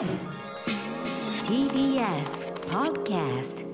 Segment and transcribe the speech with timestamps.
[0.00, 0.08] TBS
[2.70, 3.66] Podcast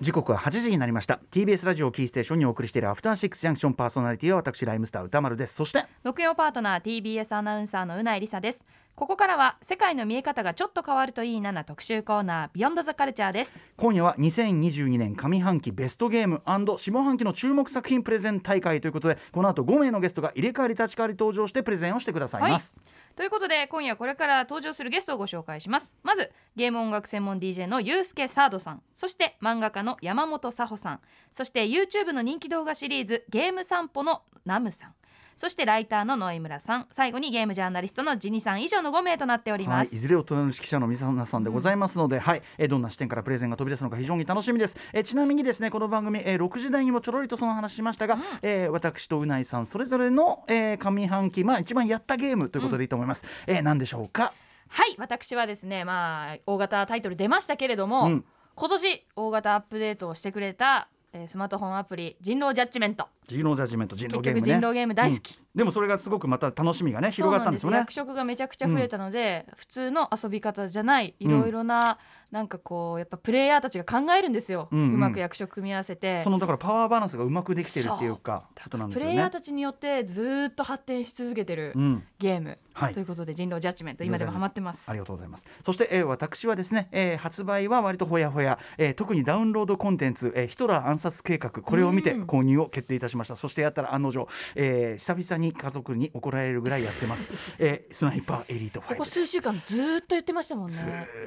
[0.00, 1.20] 時刻は8時になりました。
[1.30, 5.54] TBS ラジオをキーステーションにお送りしているアフターシックスジャンクションパーソナリティは私ライムスター歌丸です。
[5.54, 8.64] そして木曜パートナー TBS アナウンサーのうないりさです。
[8.96, 13.52] ここからは世界の見え方がちょっと変わるといいなな特集コーナービヨンドザカルチャーです。
[13.76, 22.76] 今夜は2022年上半期ベストゲーム下半期の注目作品プレゼン大会ということでこの後5名のゲストが入れ替わり立ち替わり登場してプレゼンをしてくださいます、
[23.14, 25.94] ということで今夜これから登場するゲストをご紹介します。
[26.02, 28.82] まずゲーム音楽専門 DJ のゆうすけサードさん。
[28.94, 31.00] そして漫画家の山本佐穂さん。
[31.30, 34.94] そして YouTube の人気動画シリーズゲーム散歩のナムさん。
[35.36, 36.86] そしてライターの野井村さん。
[36.92, 38.62] 最後にゲームジャーナリストのジニさん。
[38.62, 44.76] 以上の5名となっておりはい、ます、いずれ大人の指揮者の皆さんでございますので、はい、えーどんな視点からプレゼンが飛び出すのか非常に楽しみです。
[44.92, 53.24] えーちなみにですね、この番組、えー6時台にもちょろりとその話しましたが、えー私とうないさんそれぞれの、えー上半期まあ一番やったゲームということでいいと思います。
[53.46, 54.32] えー何でしょうか？
[54.68, 54.94] はい。
[54.98, 58.24] 私はですねまあ大型タイトル出ましたけれども、うん。
[58.54, 64.40] 今年大型アップデートをしてくれた、えースマートフォンアプリ人狼ジャッジメント人狼ジャッジメント人結狼ゲームね。
[64.40, 65.46] 局人狼ゲーム大好き、うん。
[65.54, 67.78] でもそれがすごくまた楽しみがね広がったんですよね。
[67.78, 71.98] 役職がめちゃくちゃ増えたので、普通の遊び方じゃないいろいろな、
[72.30, 74.82] なんかこうやっぱプレイヤーたちが考えるんですよ、ううん。
[74.82, 76.20] うんまく役職組み合わせて。
[76.20, 78.48] そのだからパワーバランスがうまくできてるっていうか。
[78.92, 82.04] プレイヤーたちによってずーっと発展し続けてるうん。
[82.18, 82.94] ゲーム、はい。
[82.94, 84.90] ということで人狼ジャッジメント今でもハマってます。
[84.90, 85.46] ありがとうございます。
[85.62, 91.50] そして、えー私はですね、えー発売は割とほやほや、えー特にダウンロードコンテンツ、えーヒトラー暗殺計画。
[91.50, 92.24] これを見てうん。
[92.24, 93.11] 購入を決定いたしました。
[93.36, 97.30] そしてやったら案の定、えー久々に家族に怒られるぐらいやってます。
[97.58, 99.04] えースナイパーエリート5ここ。
[99.04, 100.74] 数週間ずーっと言ってましたもんね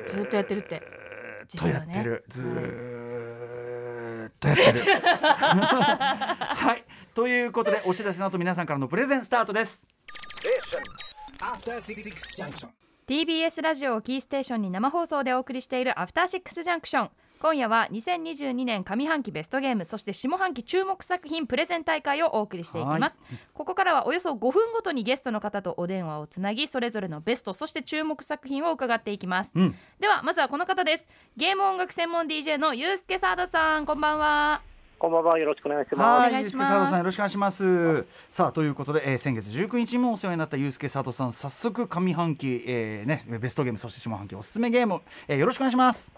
[0.07, 0.81] ずーっとやってるって
[1.47, 2.23] ずーっとやってる。
[2.29, 4.95] ず実はねーっとやってる。
[5.01, 6.83] はい。
[7.13, 9.85] ということでお知らせの後皆さんからのプレゼンスタートです。
[11.39, 12.03] After Six
[12.37, 12.69] Junction.
[13.07, 17.09] TBS ラジオをキーステーションに生放送でお送りしているアフターシックスジャンクション
[17.45, 23.21] 今夜は2022年上半期ベストゲームそして下半期注目作品プレゼン大会をお送りしていきます
[23.53, 31.07] ここからはおよそ5分ごとにゲストの方とお電話をつなぎそれぞれのベストそして注目作品を伺っていきます、うんではまずはこの方です
[31.37, 34.61] ゲーム音楽専門 DJ のゆうすけサードさんこんばんは
[34.97, 35.37] こんばんは。
[35.37, 36.33] よろしくお願いします。
[36.33, 38.05] ゆうすけ佐藤さんよろしくお願いします。
[38.31, 46.11] さあということで、えー、先月19日もお世話になったゆうすけ佐藤さん、早速上半期、えー、ねベストゲームそして下半期おすすめゲーム、えー、よろしくお願いします。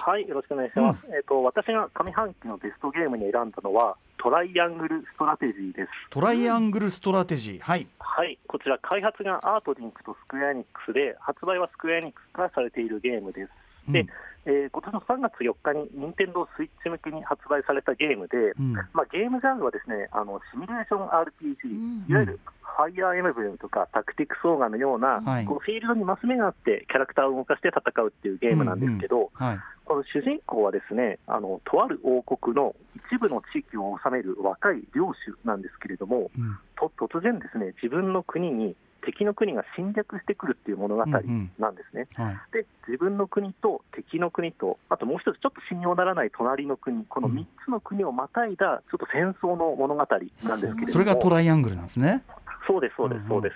[0.00, 1.06] はい、よろしくお願いします。
[1.08, 5.88] えっ、と、私が上半期のベストゲームに選んだのは、トライアングルストラテジーです。
[6.10, 13.92] トライアングルストラテジー、はい、はい、こちら開発がアートリンクとスクエアエニックスで、発売はスクエアエニックスからされているゲームです。
[13.92, 14.08] で、うん
[14.46, 18.72] えー今年の3月4日に任天堂スイッチ向けに発売されたゲームで、うん。
[18.72, 22.06] まあ、ゲームジャンルはですねあのシミュレーション RPG、ん。
[22.08, 25.44] いわゆるファイアーエムブレムとかタクティクスオーガのような、はい。
[25.44, 32.74] こうフィールドにマス目があってキャラクターを動かして戦うっていうゲームなんですけど、はい、この主人公はですねあのとある王国の
[33.12, 36.58] 一部の地域を治める若い領主なんですけれどもうん。
[36.76, 42.06] と突然ですね自分の国に敵の国が侵略してくるっていう物語なんですね。
[42.14, 52.22] はい、で自分の国と敵の国とあともう一つちょっと信用ならない隣の国この3つの国をまたいだちょっと戦争の物語なんですけれどもそれがトライアングルなんですね。
[52.66, 53.54] そうですそうでうんうんすそうです。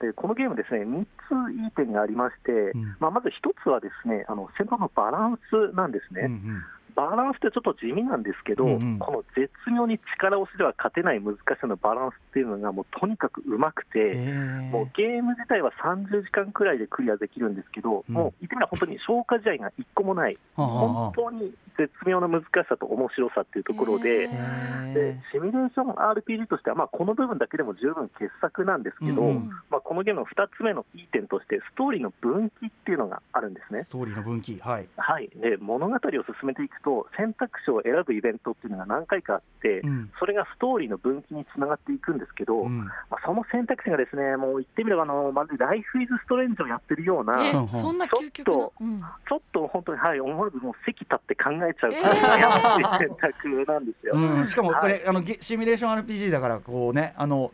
[0.00, 1.06] でこのゲームですね3
[1.48, 3.32] ついい点がありまして、んまあ、まず1
[3.62, 6.22] つはですねあの戦闘のバランスなんですね。
[6.22, 6.62] うんうん
[6.94, 8.98] バランスってちょっと地味なんですけど、うんうん。
[8.98, 14.00] この絶妙に力押しでは勝てない難しさのバランスっていうのがもうとにかくうまくて、え。
[14.14, 18.14] ーもうゲーム自体は30時間くらいでクリアできるんですけど、うん。
[18.14, 20.78] もう言ってみれば本当に消化試合が1個もない、はあはあ
[21.10, 24.28] 本当に絶妙な難しさと面白さっていうところで。
[24.30, 24.94] え。
[24.94, 29.48] でシミュレーション RPG としては、まあ、この部分だけでも十分傑作なんですけど、うんうん。
[29.70, 33.80] まあ、このゲームの2つ目のいい点として、ストーリーの分岐っていうのがあるんですね。
[33.80, 33.84] ー、。
[33.84, 40.10] ストーリーの分岐、はい、はい、で物語を進めていくと、選択肢を選ぶイベントっていうのが何回かあって、うん。
[40.18, 42.84] それがストーリーの分岐につながっていくんですけど、うん。
[42.84, 49.02] まあ、その選択肢がですねもう言ってみればあの、まるでライフ・イズ・ストレンジをやってるような、えうんうんそんな究極の、うん。
[49.28, 52.98] ちょっと本当に、はい、思わずもう席立って考えちゃうえー。
[52.98, 54.14] 選択なんですよ。
[54.14, 57.52] うん、しかもこれ、はいあのゲシミュレーション RPG だからこうねあの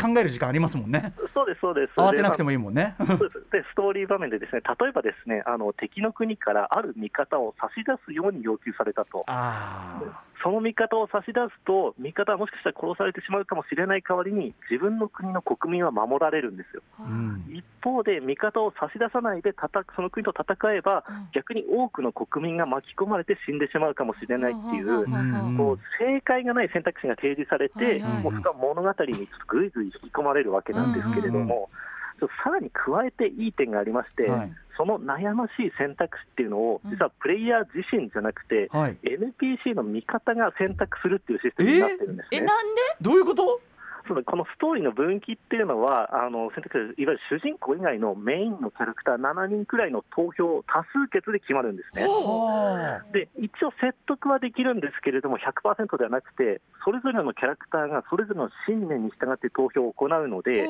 [0.00, 1.12] 考える時間ありますもんね。
[1.34, 1.92] そうですそうです。
[1.96, 2.94] 慌てなくてももいいもんね。
[3.52, 9.24] でストーリー場面でですね例えばですねあの敵の国からある味方を差し出すように要求されたと。
[9.26, 10.00] あ
[10.42, 16.82] その味方を差し出すと味方はもしかしたら殺されてしまうかもしれない代わりに自分の国の国民は守られるんですよ。
[17.00, 21.28] あ、うん、一方で味方を差し出さないで戦その国と戦えばうん。
[21.32, 25.12] 逆に多くの国民が巻き込まれて死んでしまうかもしれないっていううん。
[25.12, 25.56] うんうん。
[25.56, 31.70] こう正解がない選択肢が提示されて、もうそこは物語にちょっとぐいぐい引き込まれるわけなんですけれども、ちょっと
[32.42, 34.52] さらに加えていい点がありまして、はい。
[34.76, 38.96] その悩ましい選択肢っていうのを、実はプレイヤー自身じゃなくて、はい。
[39.02, 42.38] NPC の味方が選択するっていうシステムになってるんですね。
[42.38, 42.80] えなんで？
[43.00, 43.60] どういうこと？
[44.08, 52.06] そのこのストーリーの分岐っていうのは、あの選択肢いわゆる主人公以外のメインのキャラクター7人くらいの投票、多数決で決まるんですね。
[52.06, 60.68] はで一応、説得はできるんですけれども、100%ではなくて、それぞれのキャラクターがそれぞれの信念に従って投票を行うので、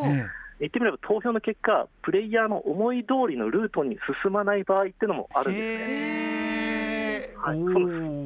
[0.58, 7.35] 言ってみれば投票の結果、プレイヤーの思い通りのルートに進まない場合っていうのもあえるんですね。
[7.37, 7.58] はい。
[7.58, 7.64] お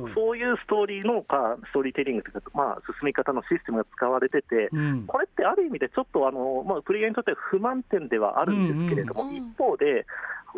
[0.09, 0.15] ー。
[0.15, 5.07] そういうストーリーのかストーリーテリングというか、まあ、進み方のシステムが使われてて、うん。
[5.07, 9.37] これってある意味でちょっとあの、まあ、プレイヤーにとっては不満点ではあるんですけれども、うんうん。
[9.37, 10.07] 一方で、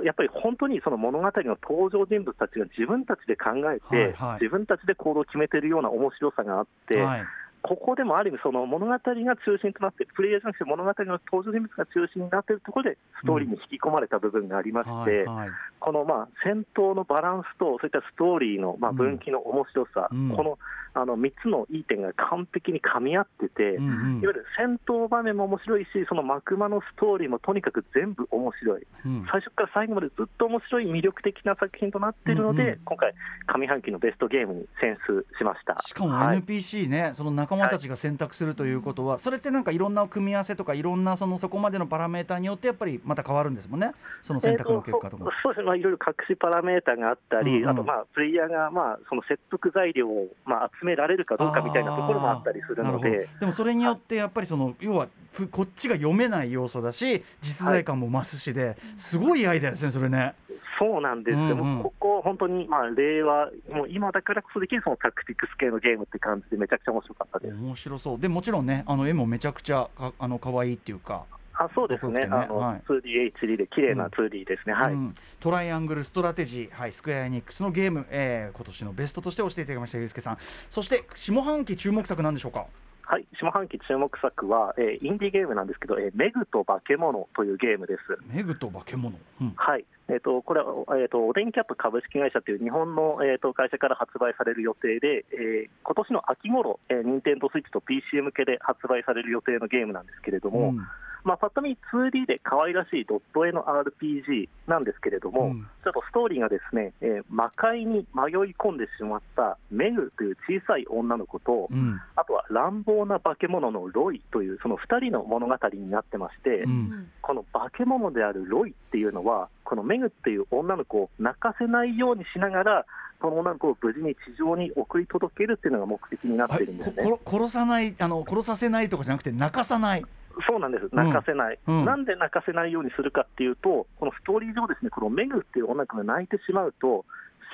[0.05, 4.43] やっぱり本当にその物語の登場人物たちが自分たちで考えて、はいはい。
[4.43, 7.25] 自分たちで行動を決めてるような面白さがあって、はい
[7.62, 15.49] ここでもある意味、その物語が中心となって、プレイヤーじゃなくて物語の登場人物が中心になっているところで、ストーリーに引き込まれた部分がありまして、はいはい。
[15.79, 18.97] このまあ戦闘のバランスと、そういったストーリーのまあうん。
[18.97, 20.31] 分岐の面白さ、うん。
[20.35, 20.59] この
[20.94, 24.21] あの3つのいい点が完璧に噛み合ってて、うんうん。
[24.23, 29.27] いわゆる戦闘場面も面白いし、その幕間のストーリーもとにかく全部面白い、うん。
[29.31, 32.79] 最初から最後までずっと面白い、魅力的な作品となっているので、うんうん。
[32.85, 33.15] 今回、
[33.47, 35.81] 上半期のベストゲームに選出しました。
[35.83, 36.43] しかもはい。
[36.43, 43.93] NPC ね、その仲間たちが選択するということは、それってなんかいろんな組み合わせとかいろんなそのそこまでのパラメーターによってやっぱりまた変わるんですもんね。
[44.23, 47.69] その選択の結果とかえー、そうですね、まあ、いろいろ隠しパラメータがあったり、うんうん。
[47.71, 60.34] あと、まあ、プレイヤーが、まあ、その説得材料を、まあ、集められるかどうかみたいなところもあったりするので、でもそれによってやっぱりその要はふこっちが読めない要素だし実在感も増すしで、すごいアイデアですねそれね。
[60.79, 61.34] そうなんです。
[61.37, 61.58] よ、うんうん。
[61.76, 67.55] もうここ、本当に、まあ、令和、もう今だからこそできるそのタクティクス系のゲームって感じで、めちゃくちゃ面白かったです。
[67.55, 68.19] 面白そう。
[68.19, 72.28] でもちろんねあの絵もめちゃくちゃかあの可愛いっていうか、あそうですね、ね。
[72.31, 72.82] あのはい。
[72.88, 74.93] 2DHD で綺麗な 2D ですね、はい。
[74.93, 75.14] うん。
[75.40, 80.38] トライアングルストラテジー、はい、スクエアエニックスのゲーム、えー今年のベストとして推していただきましたゆうすけさん。
[80.70, 82.66] そして下半期注目作なんでしょうか？
[83.04, 88.00] はい、下半期注目作は、えーインディーゲームなんですけど、えーメグと化け物というゲームです。
[88.34, 89.52] メグと化け物、うん。
[89.56, 90.66] はい、えー、とこれは、
[90.96, 100.87] えー、とオデンキャップ株式会社という日本の、えー、と会社から発売される予定で、えー今年の秋頃、えー、任天堂スイッチと PC 向けで発売される予定のゲームなんですけれども、うん
[101.25, 105.69] まあ、ぱっと見 2D で可愛らしいドット絵の RPG なんですけれども、うん。
[105.85, 112.01] ちょっとストーリーがですね、えー魔界に迷い込んでしまったメグという小さい女の子と、うん。
[112.17, 117.11] あとは乱暴な化け物のロイというその2人の物語になってまして、うん。
[117.21, 122.87] この化け物であるロイっていうのは、このメグっていう女の子を泣かせないようにしながら、
[123.21, 127.05] その女の子を無事に地上に送り届けるっていうのが目的になっているんですね。
[127.25, 130.05] 殺さないあの殺させないとかじゃなくて泣かさない
[130.46, 131.84] そうなんです、泣かせない、うん。
[131.84, 137.05] なんで泣かせないようにするかっていうと、このストーリー上、ですねこのメグっていう女の子が泣いてしまうと、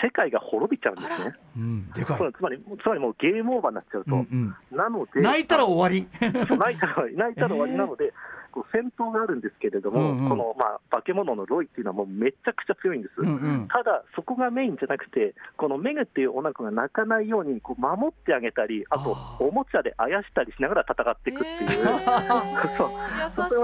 [0.02, 1.34] 世界が滅びちゃうんですね。
[1.56, 2.16] うんでかい。
[2.16, 4.76] つまり、つまりもうゲームオーバーになっちゃうと、うんうん。
[4.76, 6.06] なので、泣いたら終わり。
[6.20, 8.12] 泣いたら泣いたら終わりなので、
[8.52, 10.28] こう戦闘があるんですけれども、うんうん。
[10.28, 13.20] この、まあ、化け物のロイっていうのはもうめちゃくちゃ強いんです。
[13.20, 13.32] うんう
[13.64, 13.68] ん。
[13.68, 21.84] ただ、そこがメインじゃなくて、このメグっていう女の子が泣かないようにこう守ってあげたり、あとおもちゃであやしたりしながら戦っていくっていう、
[22.76, 22.90] そう。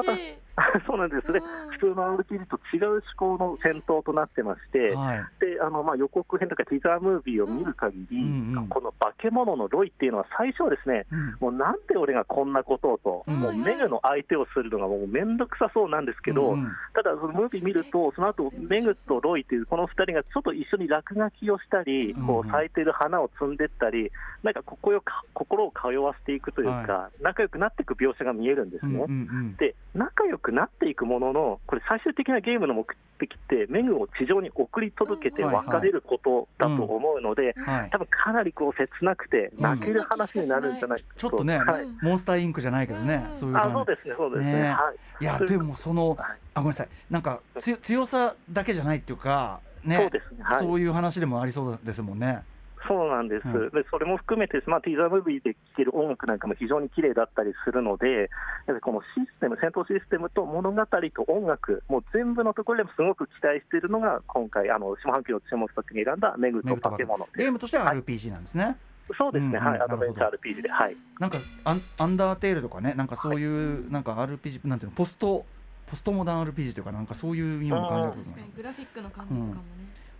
[0.08, 0.43] 優しい。
[0.86, 1.70] そうなんですね、うん。
[1.72, 5.24] 普通の RPG と違う思考の戦闘となってまして、はい。
[5.40, 8.68] であのまあ、予告編とかティザームービーを見る限り、うんうん。
[8.68, 11.36] この化け物のロイっていうのは、最初はですね、うん。
[11.40, 13.40] もうなんで俺がこんなことをと、うん。
[13.40, 16.72] もうメグの相手をするのがもうめんどくさそうなんですけど、うんうん。
[16.92, 24.10] ただ、そのムービー見ると、その後メグとロイというこの2人がちょっと一緒に落書きをしたり、うんこう咲いてる花を摘んでったり、
[24.42, 28.92] なんか心か心を通わせていくというか、は仲良くなっていく描写が見えるんですね。
[28.94, 29.12] うんうんう
[29.52, 29.56] ん。
[29.56, 32.86] で仲良くなっていくものの、これ、最終的なゲームの目
[33.18, 37.90] 的って、メグを地上に送り届けてうん別れることだと思うので、はい。
[37.90, 41.86] 多分かなりこう切なくて、泣ける話になるんじゃないかちょっとね、はい。
[42.02, 43.34] モンスターインクじゃないけどね、うん。
[43.34, 44.52] そういうあそうですね、そうですね。
[44.52, 44.62] ね。
[44.70, 45.24] はい。
[45.24, 46.18] いやでもそのはい。
[46.54, 46.88] あごめんなさい。
[47.10, 49.96] なんかつ強さだけじゃないっていうかね。
[49.96, 52.42] そうですね、はい、そういう話でもありそうですもんね。
[52.86, 58.28] そうなんです、うんでそれも含めて、まあ、ティーザームービーで聴ける音楽なんかも非常に綺麗だったりするので、やっ
[58.66, 68.76] ぱりこのシステム、戦闘システムと物語と音楽、もう全部のところでもすごく期待しているのが、今回、あの下半期の注目作に選んだメグと化け物ゲームとしてははい RPG なんですね。
[69.18, 70.06] そうですね、うんうんはい、アドなるほど。
[70.06, 70.96] ベンチャー RPG で、はい。
[71.18, 75.44] なんかアンアンダーテールとかねなんかそういうなんか RPG なんていうのポスト
[75.86, 78.56] ポストモダン RPG というかなんかそういうような感じだと思います。
[78.56, 79.60] グラフィックの感じとかもね。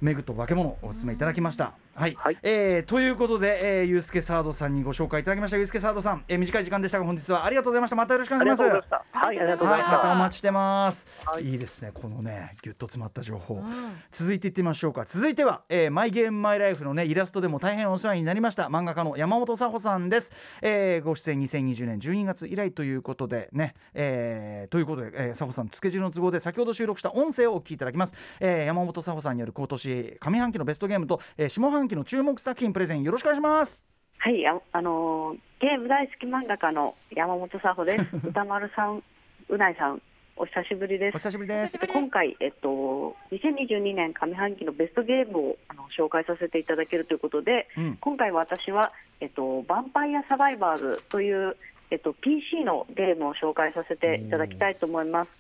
[0.00, 1.74] メグと化け物をお勧めいただきました。
[1.94, 2.38] はい、はい。
[2.42, 5.56] えーということで、えー、ゆうすけサードさんにご紹介いただきました。
[5.56, 7.96] ゆうすけサードさん、えー、短い時間でしたが本日はありがとうございました。
[7.96, 8.62] またよろしくお願いします。
[8.62, 9.18] ありがとうございました。
[9.18, 9.96] はい、ありがとうござはいい、ました。
[9.96, 11.44] またお待ちしてます、はい。
[11.44, 13.96] い、いですねこのねぎゅっと詰まった情報、ん。
[14.10, 15.04] 続いていってみましょうか。
[15.06, 18.64] 続いては、えーマイゲームマイライフのねイラストでも大変お世話になりました。
[18.64, 20.32] 漫画家の山本佐穂さんです、
[20.62, 33.86] えーご出演2020年12月以来ということでね、えーということで、えー佐穂さんスケジュールの都合で先ほど収録した音声をお聞きいただきます、えー山本佐穂さんによる今年上半期のベストゲームと、えー下半期の注目作品プレゼンよろしくお願いします
[34.18, 38.04] はい、ああのーゲーム大好き漫画家の山本佐穂です。
[38.28, 39.02] 歌丸さん、
[39.48, 40.02] うないさん、
[40.36, 41.14] お久しぶりです。
[41.14, 51.56] お久しぶりですお久しぶりです今回、えっと、2022年上半期のベストゲームをあの紹介させていただけるということで、うん今回私は、えっと、ヴァンパイアサバイバーズという、
[51.90, 55.30] えっと、PC のゲームを紹介させていただきたいと思います。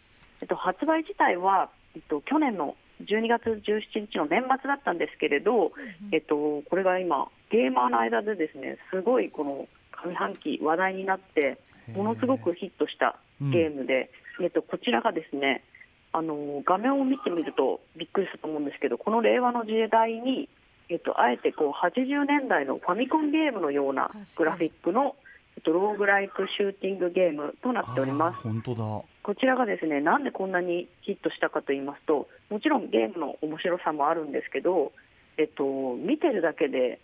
[0.40, 5.72] えっと、発売自体は、えっと、去年の12月17日の年末だったんですけれど、
[6.12, 9.68] えっと、これが今、ゲーマーの間でですね、すごいこの
[10.04, 11.58] 上半期話題になって、
[11.94, 14.10] ものすごくヒットしたゲームで、
[14.40, 15.64] えっと、こちらがですね、
[16.12, 20.48] あの画面を見てみるとびっくりすると思うんですけど、この令和の時代に、
[20.88, 25.16] えっと、あえてこう80年代のファミコンゲームのようなグラフィックの、
[25.56, 28.42] えっと、ローグライクシューティングゲームとなっております。
[28.42, 34.92] 本当だこちらがですねなんでこんなにヒットしたかと言いますともちろんゲームの面白さもあるんですけど、
[35.38, 35.64] えっと、
[35.96, 37.00] 見てるだけで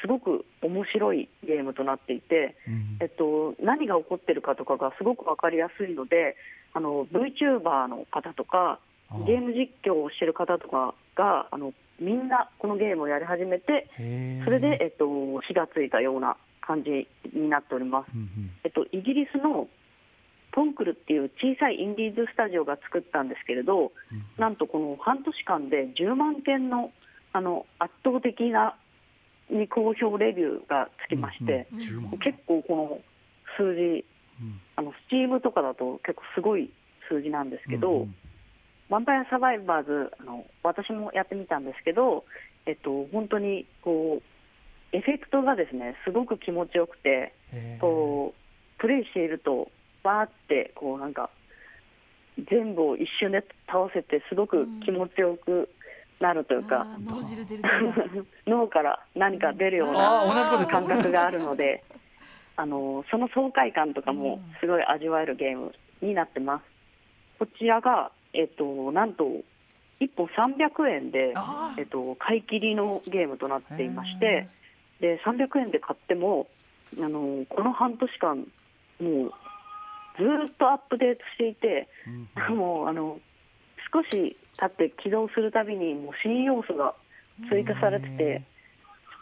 [0.00, 2.98] すごく面白いゲームとなっていて、うん。
[3.00, 6.36] えっと、何が起こってるかとかがすごく分かりやすいので
[6.72, 8.78] あの VTuber の方とか
[9.26, 13.88] ゲーム実況をしてる方とかがあのみんなこのゲームをやり始めて
[14.44, 18.08] それで、えっと、火がついたような感じになっております。
[18.14, 18.50] うんうん。
[18.64, 19.68] えっと、イギリスの
[20.52, 23.92] トンクルっていう小さいインディーズスタジオが作ったんですけれど、
[24.38, 26.90] なんとこの半年間で10万件の
[27.32, 28.74] あの圧倒的な
[29.50, 32.98] に好評レビューがつきまして、うんうん10万結構この
[33.56, 34.04] 数字、
[34.40, 34.60] うん。
[34.76, 36.70] あのスチームとかだと結構すごい
[37.08, 38.14] 数字なんですけど、うんうん。
[38.90, 42.24] ヴァンパイアサバイバーズあの私もやってみたんですけど、
[42.66, 47.34] えっと、本当にこうエフェクトがですねすごく気持ちよくて。
[47.80, 49.68] こうプレイしていると、
[50.02, 51.30] バーってこうなんか
[52.50, 55.68] 全部を一瞬で倒せて、すごく気持ちよく
[56.20, 61.82] なるというか、あー 脳から何か出るような感覚があるので、
[62.56, 66.64] あのその爽快感とかもすごい味わえるゲームになってます。
[67.38, 69.24] こちらが、えっと、なんと
[70.00, 71.34] 1本300円で、
[71.76, 74.48] えっと、買い切りのゲームとなっていまして、
[75.00, 76.48] で300円で買っても
[76.98, 78.46] あのこの半年間
[79.00, 79.32] もう
[80.18, 81.88] ずーっとアップデートしていて、
[82.50, 83.18] もうあの
[83.92, 86.94] 少し経って起動するたびにもう新要素が
[87.50, 88.42] 追加されてて、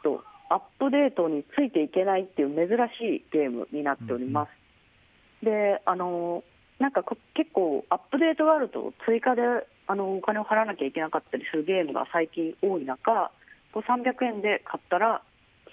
[0.03, 5.45] ちょっとアップデートについていけないっていう珍しいゲームになっております。
[5.45, 6.43] であの
[6.79, 9.43] なんかこ結構アップデートがあると追加で
[9.87, 13.31] あのお金を払わなきゃいけなかったりするゲームが最近多い中
[13.73, 15.23] こう300円で買ったら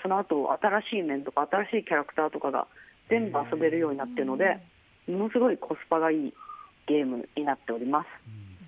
[0.01, 2.67] その後新しい面とか新しいキャラクターとかが
[3.09, 4.59] 全部遊べるようになってるので
[5.07, 6.33] ものすごいコスパがいい
[6.87, 8.07] ゲームになっております。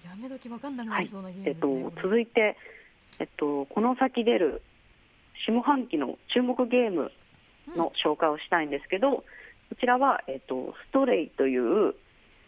[0.05, 2.57] やめ時わかんなくなはいりそうなゲームえっとですね、これ続いて、
[3.19, 4.61] えっと、この先出る
[5.45, 7.11] 下半期の注目ゲーム
[7.75, 9.23] の紹介をしたいんですけど、こ
[9.79, 11.93] ちらは、えっと、ストレイというえっ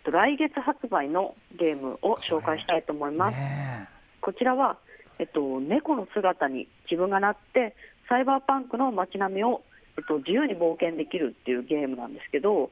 [0.06, 3.36] と来月発売のゲームを紹介したいと思います。
[3.36, 3.88] ね
[4.22, 4.78] こちらは、
[5.20, 7.76] えっと、猫の姿に自分がなって
[8.10, 9.64] サイバーパンクの街並みを、
[9.98, 12.70] えっと、自由に冒険できるっていうゲームなんですけど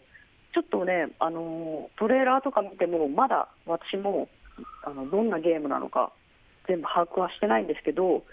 [0.56, 4.30] ちょっとね、あのートレーラーとか見てもまだ私も
[4.86, 6.14] あのどんなゲームなのか
[6.66, 8.24] 全部把握はしてないんですけど、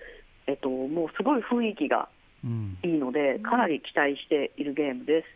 [0.47, 2.09] えっと、もうすごい雰囲気が
[2.45, 2.79] うん。
[2.85, 5.27] いいのでかなり期待しているゲームです。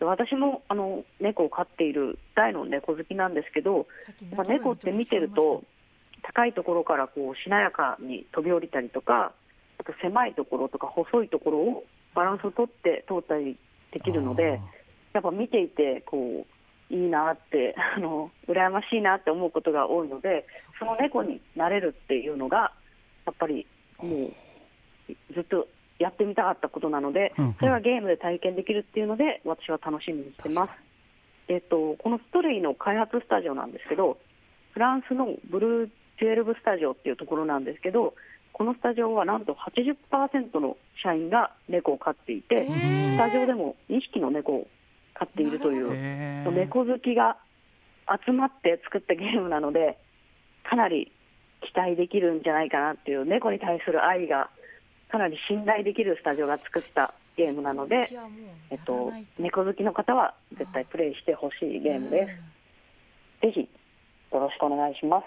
[0.00, 3.86] で私もあの猫を飼っている大の猫好きなんですけど、
[4.34, 5.62] まあ、猫って見てると
[6.22, 9.32] 高いところからこうしなやかに飛び降りたりとか
[9.78, 13.56] あと狭いところとか細いところをバランスを取って通ったり
[13.92, 14.60] できるので
[15.14, 16.44] やっぱ見ていてこ
[16.90, 20.44] ういいなって あの羨ましいなって思うことが多いので
[20.78, 22.72] その猫になれるっていうのが
[23.24, 23.66] やっぱり
[23.98, 24.32] もう
[25.32, 25.66] ずっと
[25.98, 30.72] やってみたかったことなのでそれはゲームで体験できるっていうので私は楽しみにしてます。
[31.46, 34.16] えっと、このストレイの開発スタジオなんですけど
[34.72, 38.14] フランスのブルー12スタジオっていうところなんですけど
[38.52, 44.66] このスタジオはなんと80%の社員が猫を飼っていてスタジオでも2匹の猫を
[45.14, 46.52] 飼っているという。
[46.52, 47.36] 猫好きが
[48.24, 49.98] 集まって作ったゲームなので
[50.68, 51.10] かなり
[51.62, 54.50] 期待できるんじゃないかなっていう猫に対する愛が
[55.10, 58.10] かなり信頼できるスタジオが作ったゲームなので、
[58.70, 62.26] えっと、猫好きの方は絶対プレイしてほしいゲームで
[63.40, 63.46] す。
[63.46, 65.24] ぜひよろしくお願いします。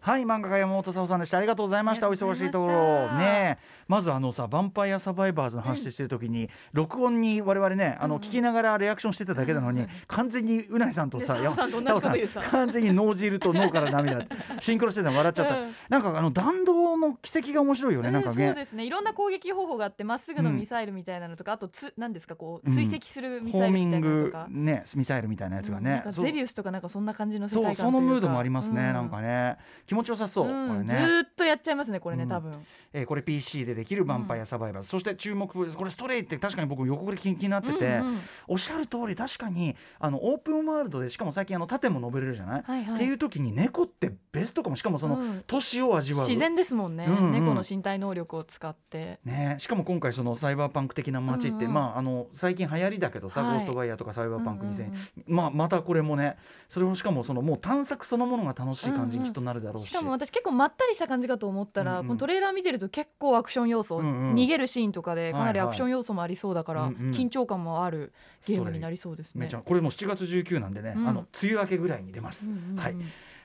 [0.00, 0.22] はい。
[0.22, 1.38] 漫画家山本さんでした。
[1.38, 2.08] ありがとうございました。
[2.08, 14.26] お忙しいところねえまずあのさ「ヴァンパイアサバイバーズ」の話してる時に、録音に我々ねあの、聞きながらリアクションしてただけなのに、完全にうないさんとさね沙帆さん完全に脳汁と脳から涙
[14.60, 15.74] シンクロしてたの笑っちゃった、うん。
[15.88, 18.46] なんかあの弾道の軌跡が面白いよね、なんかうんね。
[18.46, 18.84] そうですね。
[18.84, 22.74] いろんな攻撃方法があってまっすぐのミサイルみたいなのとか、あとつなんですかこううん。
[22.74, 29.56] 追跡するミサイルみたいなのとグか、ねミサイルみたいなやつがね、ゼビウスとかなんかそんな感じの世そうそのムードもありますね、うなんかね。
[29.86, 30.68] 気持ちよさそう、うん。
[30.68, 30.86] これね。
[30.86, 32.28] ずーっとやっちゃいますねこれね、うん。
[32.28, 32.64] 多分。
[32.92, 38.00] えーこれ PC でできる「ヴァンパイアサバイバーズ」そして注目これストレイって確かに僕予告で気気になってて、
[38.46, 44.76] おっしゃる通り確かにあのオープンワールドでしかも最近あの縦も登れるじゃない、っていう時に猫ってベストかも。
[44.76, 45.44] しかもその、うん。
[45.46, 46.28] 都市を味わう。
[46.28, 49.20] 自然ですもんね、猫の身体能力を使って。
[49.24, 53.52] ね、しかも今回そのサイバーパンク的な街って、まああの最近流行りだけどさ、はい。
[53.52, 54.94] ゴーストバイヤーとかサイバーパンク2000、うんうん
[55.26, 56.36] まあまたこれもね
[56.68, 64.34] それもしかもそのもう探索そのものが楽しい感じにきっとなるだろうし、しかも私結構まったりした感じかと思ったら、このトレーラー見てると結構アクション要素、うんうん。
[64.34, 65.66] 逃げるシーンとかでかなりはい。
[65.66, 67.10] はいアクション要素もありそうだから、うんうん。
[67.10, 68.12] 緊張感もある
[68.46, 69.48] ゲームになりそうですね。
[69.64, 71.08] これも7月19なんでね、うん。
[71.08, 72.76] あの梅雨明けぐらいに出ます、うんうんうん。
[72.78, 72.96] はい。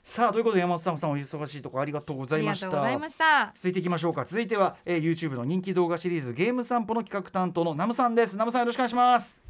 [0.03, 2.67] さあということで山本さんさんお忙しいところありがとうござありいました。
[2.67, 3.51] がとうございました。
[3.53, 4.23] 続いていきましょうか。
[4.23, 8.37] 続いては、えー、YouTube の人気動画シリーズゲーム散歩の企画担当のナムさんです。
[8.37, 9.43] ナムさんよろしくお願いします。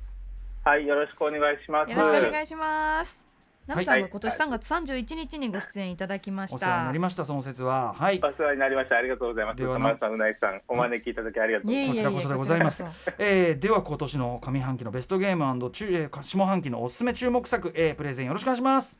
[0.63, 1.91] はい、よろしくお願いします。
[1.91, 3.26] よろしくお願いします。
[3.67, 4.09] ナムさんははい。
[4.09, 6.55] 今年3月31日にご出演いただきました。
[6.55, 7.93] お世話になりましたその説は。
[7.93, 8.19] はい。
[8.23, 8.97] お世話になりました。
[8.97, 9.57] ありがとうございます。
[9.57, 11.97] では玉田さん、うなぎさん、お招きいただきありがとうございます。
[11.97, 12.03] いえいえいえ。
[12.03, 12.85] こちらこそでございます。
[13.17, 18.97] えー、では今年の上半期のベストゲーム中、えー、下半期のおすすめ注目作、えー、プレゼンよろしくお願いします。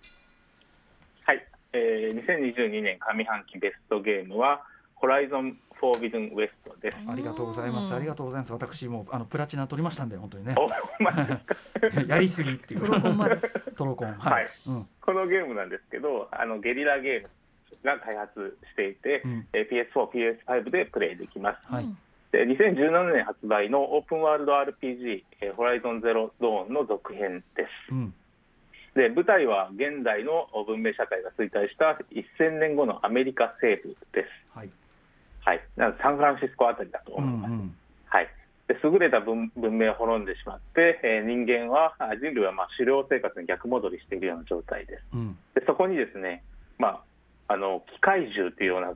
[1.24, 4.64] はい、えー、2022年上半期ベストゲームは、
[4.96, 6.98] ホライゾン・フォービズン・ウエストです。
[7.08, 10.56] ありがとうございますありがとうございます私もあのプラチナ取りましたんで本当にね
[12.08, 13.38] やりすぎっていうトロコンまで
[13.76, 17.30] トロコンはい、はいうんこのゲームなんですけど、あのゲリラゲーム
[17.86, 21.72] が開発していて、うんえー PS4、PS5 でプレイできます。
[21.72, 21.86] はい
[22.30, 27.94] で2017年発売のオープンワールド RPG、えー、ホライゾンゼロドーンの続編です。
[27.94, 28.14] うん
[28.96, 31.98] で舞台は現代の文明社会が衰退した
[32.42, 34.58] 1000年後のアメリカ西部です。
[34.58, 34.70] はい
[35.48, 37.52] はい、なサンフランシスコあたりだとうん思います。
[37.52, 37.76] うん
[38.08, 38.28] はい、
[38.68, 45.04] で優れた文文明を滅んでしまって、えー人間はあ人類はまあ狩猟生活に逆戻りしているような状態です。
[45.14, 45.38] うん。
[45.56, 46.44] でそこにですね、
[46.78, 47.00] ま
[47.48, 48.88] あ、あの機械獣というような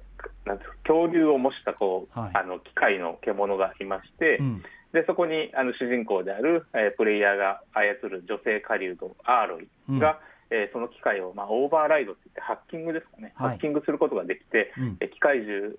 [0.46, 2.32] なん恐竜を模したこう、はい。
[2.36, 4.64] あの機械の獣がいまして、うん。
[4.92, 13.50] でそこにあの主人公である、えープレイヤーが操る女性狩人アーロイが、えーその機械を、まあ、オーバーライドって言ってハッキングですかね、はい。
[13.52, 14.98] ハッキングすることができて、うん。
[15.00, 15.72] えー機械獣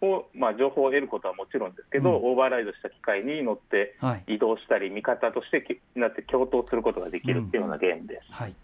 [0.00, 2.30] を、まあ、情報を得ることはもちろんですけど、うん。
[2.30, 4.34] オーバーライドした機械に乗ってはい。
[4.34, 8.32] 移動したり味方としてきなって共闘することができるっていうようなゲームです。
[8.32, 8.54] はい。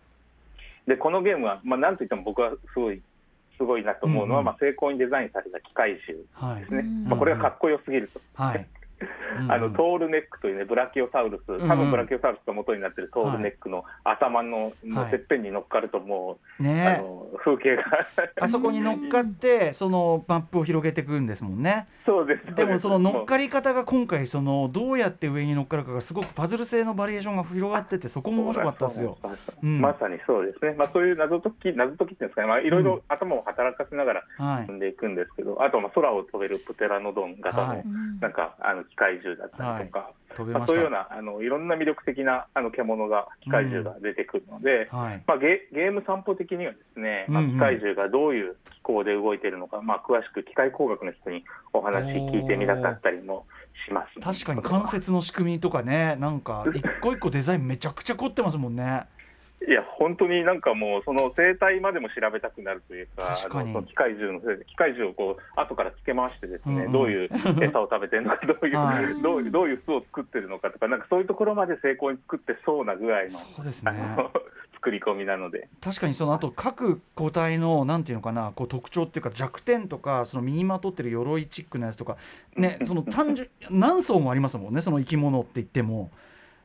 [0.87, 3.01] でこのゲームは、まあ、なんといっても僕はすごい
[3.57, 4.53] すごいなと思うのは、うんうん。
[4.53, 8.21] まあ、精巧にデザインされた機械獣はいですね、うんまあ、これがかっこよすぎると。
[8.35, 8.67] はい
[9.49, 11.69] あのトールネックというねブラキオサウルス、多うん。
[11.69, 17.85] 分ブラキオサウルスが元になってるトールネックの頭のもうてっぺんに乗っかるともう、あねの風景が。
[18.41, 21.89] あそこに乗っかってそのマップを広げていくんですもんね。
[22.07, 22.55] そうです。
[22.55, 29.19] でもその乗っりかり方が今回そのどうやって上に乗っかるかがすごくパズル性のバリエーションが広がっててそこも面白かったですよ。
[29.63, 34.67] うんまさにそうですね、まあ、そういう謎解き謎解きっていうんですかね、まあ、いろいろ頭を働かせながらはい。
[34.67, 37.85] 進んでいくんですけど、あとはまあ空を飛べるプテラノドン型の、はい。
[38.21, 40.67] なんかあの機械獣だったりとか、まあ、飛べました。
[40.69, 45.23] そういうようなあのいろんな魅力的なあの獣が機械獣が出てくるので、はい。
[45.27, 47.49] まあ、ゲゲーム散歩的にはですね、まあ、うん。
[47.49, 53.47] うん機械獣がどういう機構で動いているのか、まあ、詳しく機械工学の人にお話聞いてみたかったりも
[53.87, 59.05] します、確かに関節の仕組みとかねなんか一個一個デザインめちゃくちゃ凝ってますもんね。
[59.67, 67.29] いや本当になんかもうその生態までも調べたくなるというかあの機械獣の機械獣をこう後からつけ回してですね、うんうんどういう
[67.63, 73.93] 餌を食べてるのかどういう、はいどういうどういう巣を作ってるのかとかなんかそういうところまで成功に作ってそうなぐらいのそうですね。
[74.75, 75.69] 作り込みなので。
[75.81, 82.19] 確かにそのあと各個体のなんていうのかなこう特徴っていうか弱点とかその身にまとってる鎧チックなやつとか
[82.55, 86.11] ねその単純何層もありますもんねその生き物って言っても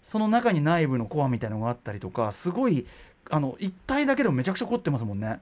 [0.10, 2.88] その中に内部のコアみたいなのがあったりとかすごい
[3.30, 5.40] あの一体だけでもめちゃくちゃ凝ってますもんね。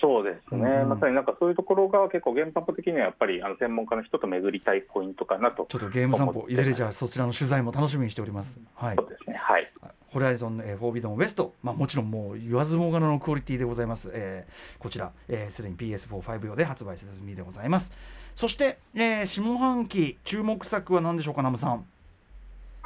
[0.00, 0.88] そうですね、うんうん。
[0.88, 8.58] まさになんかそういうところが結構、原発的にはやっぱりあの専門家の人と巡りたいポイントかなと、ちょっとゲーム散歩いずれじゃあそちらの取材も楽しみにしております。
[8.74, 8.96] はい。
[8.96, 9.70] そうですね、はい、
[10.12, 15.10] ホライゾン、えー、フォービドンウエスト、まあ、もちろんもう言わずもがなのクオリティでございます、えーこちら。
[15.26, 17.92] すで、えー既に PS45 用で発売済みでございます。
[18.36, 21.84] そして、えー下半期注目作は何でしょうかナムさん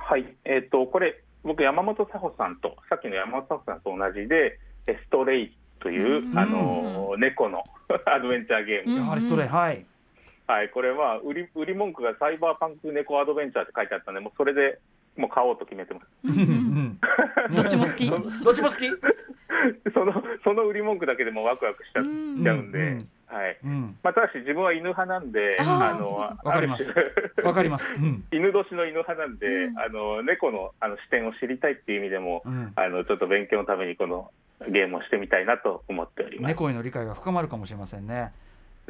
[0.03, 0.27] はい。
[0.45, 6.39] えー、とこれ、僕、山本佐穂さんと、さっきの山本佐穂さんと同じで、えストレイという、うん。
[6.39, 7.65] あの猫の
[8.07, 9.85] アドベンチャーゲーム、うんやはりストレイ、はい。
[10.47, 14.79] はい、これは売り売り文句がサイバーパンク猫アドベンチャーって書いてあったんで、もうそれで
[15.17, 17.55] もう買おうと決めてます。
[17.55, 18.11] どっちも好き。
[18.11, 18.17] ど
[18.51, 18.91] っちも好き。
[19.95, 22.43] そのその売り文句だけでもワクワクしちゃっうん。
[22.43, 23.09] ちゃうんで、うんはいうん
[24.03, 26.93] まあ、ただし自分は犬派なんで、あのわかります。
[27.45, 27.95] わかります。
[27.95, 28.25] うん。
[28.33, 29.79] 犬年の犬派なんで、うん。
[29.79, 32.73] あの猫のあの視点を知りたいっていう意味でも、うん。
[32.75, 34.31] あのちょっと勉強のためにこの
[34.69, 36.53] ゲームをしてみたいなと思っております。
[36.53, 38.33] 猫への理解が深まるかもしれませんね。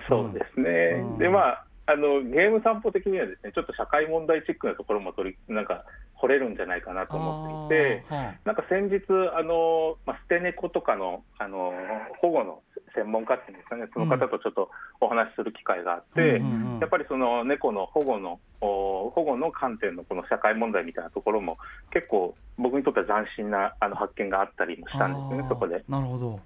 [0.08, 1.18] そうですね、うん。
[1.18, 8.14] でまああのゲーム散歩的にはですねちょっと社会問題チックなところも取りなんか掘れるんじゃないかなと思っていて。
[8.14, 9.03] はなんか先日、
[9.37, 11.73] あのまあ、捨て猫とかのあの
[12.21, 12.62] 保護の
[12.95, 21.59] 専門家っていうんですかね、その方とちょっとお話しする機会があって、うんやっぱりその猫の保護のお保護の観点のこの社会問題みたいなところも、
[21.92, 25.83] 結構、僕にとっては斬新なあの発見があったりもしたんですよねそこで。
[25.88, 26.40] なるほど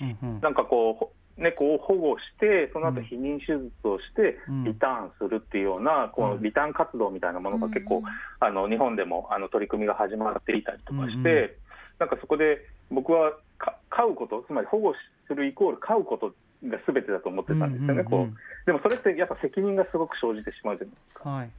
[0.00, 6.30] うんうんなんかこうほ猫を保護して、その後避妊手術をしてうん、リターンするっていうような、こうん。
[6.36, 8.04] のリターン活動みたいなものが結構、うん。
[8.40, 11.56] あの日本でもあの取り組みが始まっていたりとかして、
[11.98, 14.94] なんかそこで僕はか飼うこと、つまり保護
[15.26, 16.34] するイコール飼うこと
[16.68, 18.66] がすべてだと思ってたんですよね、こう。
[18.66, 21.30] でもそれってやっぱ責任がすごく生じてしまうじゃないですか。
[21.30, 21.50] はい。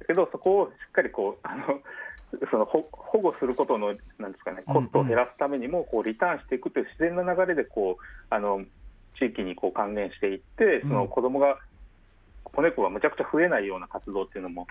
[0.00, 1.80] だけど、そこをしっかりこうあの
[2.50, 8.64] その保保護することのなんですかね、コストを減らすためにもこうリターンしていくという自然な流れでこうあの
[9.18, 11.58] 地域にこう還元していって、その子供が
[12.44, 14.66] 子猫がむちゃくちゃ増えないような活動っていうのも、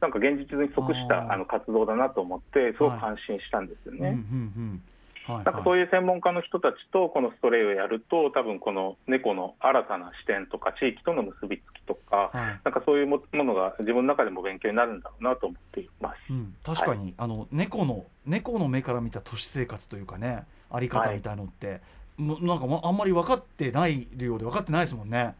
[0.00, 3.98] なんか現実に即したあの活動だなと思って、すごく安心したんですよね。
[4.00, 4.82] うんうんうん
[5.26, 12.60] はいなんかそういう専門家の人たちとこのストレイをやると、多分この猫の新たな視点とか、地域との結びつきとか、はい。
[12.64, 16.16] なんかそういうもものが自分の中でも勉強になるんだろうなと思っています。
[16.30, 21.80] うん、確かに、あの猫の猫の目から見た都市生活というかねあり方みたいのって、
[22.20, 25.34] なんかもうあんまり分かってないようで分かってないですもんね。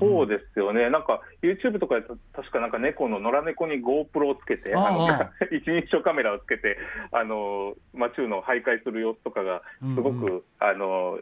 [0.00, 5.08] そうでですよね、なんか YouTube とかで確かなんか猫の野良猫に GoPro をつけて、あの
[5.52, 6.78] 一人称カメラをつけて、
[7.12, 11.18] あの街中の徘徊する様子とかが、すごく、うんうあの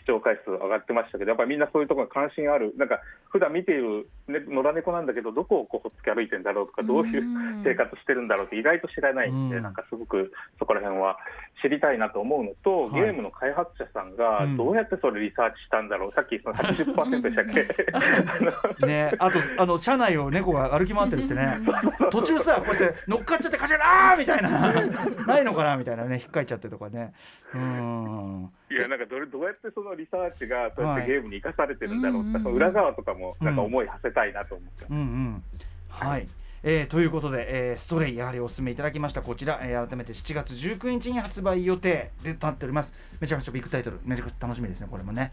[0.00, 9.62] 視聴回数上がってましたけど、やっぱりみんなそういうところに関心ある、なんか普段見ている、ね、野良猫なんだけど、どこをこうほっつき歩いてんだろうとか、どういううん生活してるんだろうって意外と知らないんで、うん。
[9.62, 11.16] なんかすごくそこら辺は
[11.62, 13.02] 知りたいなと思うのと、はい。
[13.02, 14.56] ゲームの開発者さんがうん。
[14.56, 17.44] どうやってそれリサーチしたんだろう、さっきその80%でしたっ
[18.80, 18.86] け？
[18.86, 21.58] ね、あとあの車内を猫が歩き回ってるしてね。
[22.10, 24.72] 途中さこうやって乗っかっちゃってカチャラーみたいな。
[25.26, 27.12] ないのかなみたいなね引っかいちゃってとかね。
[27.54, 28.50] うん。
[28.70, 31.06] いやなんかどれどうやってそのリサーチがそうやっはい。
[31.06, 34.86] てゲームに生かされてるんだろうとか、うんその裏側とかもなんか思い馳せたいなと思って。
[34.88, 35.44] うんうん。
[35.88, 36.28] はい、
[36.62, 39.22] えーということで、えーストレイやはりお勧めいただきました。
[39.22, 42.94] こちら、えー改めて7月19日に発売予定で立っております。
[43.20, 44.00] めちゃくちゃビッグタイトル。
[44.04, 45.32] めちゃくちゃ楽しみですねこれもね。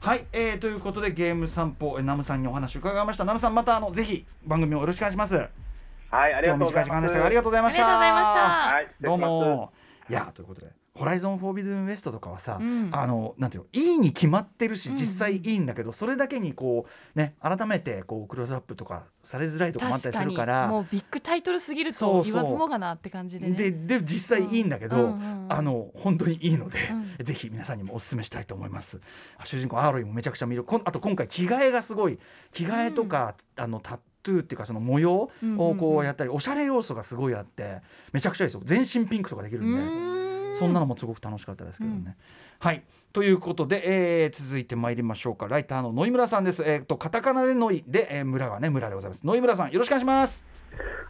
[0.00, 3.24] はい、えーということでゲーム散歩えーナムさんにお話を伺いました。
[3.24, 5.36] ナムさんまたあのぜひ番組をよろしくお願いします。
[5.36, 8.82] はいありがとうございましたがありがとうございました。
[9.00, 9.72] どうも。
[10.10, 12.90] いやということでホライゾンフォービドゥンウエストとかはさ、うん。
[12.92, 14.92] あのなんていうのいいに決まってるしうん。
[14.94, 23.56] うん実際いいんだけど、それだけにこうね改めてこうクローズアップとかされづらいとかもあったりするからもうビッグタイトルすぎると言わずもがなって感じでね。
[23.56, 25.52] でで実際いいんだけど、うんうんうん。
[25.52, 29.00] あの本当にいいので、うぜひ皆さんにもお勧めしたいと思います。
[29.44, 32.18] 主人公アーロイもめちゃくちゃ見るこんあと今回着替えがすごい
[32.52, 37.78] 着替えとか、あのタットゥーっていうかその模様をこうやったり、おしゃれ要素がすごいあって
[38.12, 38.60] めちゃくちゃいいですよ。
[38.64, 40.21] 全身ピンクとかできるんで。
[40.52, 42.16] うんそんなのもすごく楽しかったですけどね。
[42.58, 43.82] はいということで、
[44.24, 46.62] えー続いて参りましょうかライターの野井村さんです。
[46.64, 49.26] えー、とカタカナで野井で、えー村がね村でございます。
[49.26, 50.46] 野井村さんよろしくお願いします。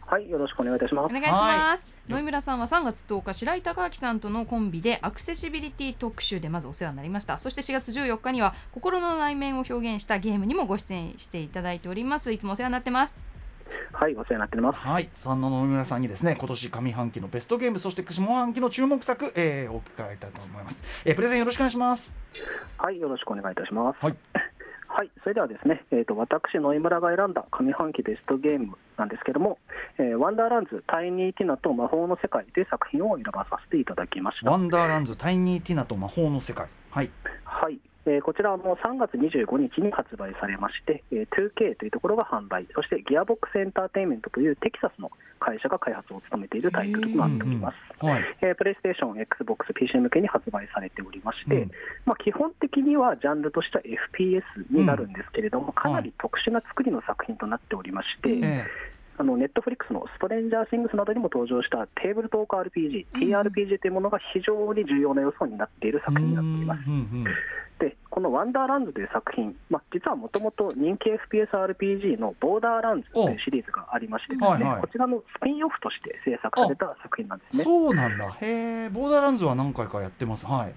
[0.05, 1.15] はい、よろしくお願いいたします。
[1.15, 1.89] お願いします。
[2.07, 13.32] 野井村さんは3月10日白井孝明さんとのコンビでアクセシビリティ特集でまずお世話になりましたそして4月14日には心の内面を表現したゲームにもご出演していただいておりますいつもお世話になってます
[13.91, 14.79] はい、お世話になっております。
[14.79, 22.15] はい、そんな野々村さんにですね今年上半期のベストゲームそして下半期の注目作、えー、お伺いたいと思います、えー、プレゼンよろしくお願いします
[22.77, 24.05] はい、よろしくお願いいたします。
[24.05, 24.15] はい、
[24.87, 29.57] はい、それではですね、えー、と私、野井村が選んだ上半期ベストゲームなんですけども、
[29.97, 34.51] えーワンダーランズ、タイニーティナと魔法の世界で作品を選ばさせていただきました。
[34.51, 37.09] ワンダーランズタイニーティナと魔法の世界はい
[37.45, 48.05] はい、えーこちらはもう3月25日に発売されまして、えー 2K というところが販売、そしてギアボックスエンターテインメントというテキサスの会社が開発を務めているタイトルとなっております。
[48.05, 51.71] はいえープレイステーション、Xbox、PC 向けに発売されておりまして、うん。
[52.05, 58.65] まあ、基本的にはジャンルとしては FPS になるんですけれども、かなり特殊な作りの作品となっておりまして、え
[59.17, 66.87] あのネットフリックスのストレンジャーシングスなどにも登場したテーブルトーク RPG、TRPG というものが非常に重要な要素になっているえ作品になっています。
[66.87, 67.25] うんうん
[67.79, 74.81] で、このワンダーランドという作品、まあ、実はもともと人気 FPSRPG のボーダーランズというシリーズがありましてですね、はいはい。
[74.81, 77.63] こちらのスピンオフとして制作された作品なんですね。
[77.63, 78.29] そうなんだ。
[78.41, 80.45] へえボーダーランズは何回かやってます。
[80.45, 80.73] はい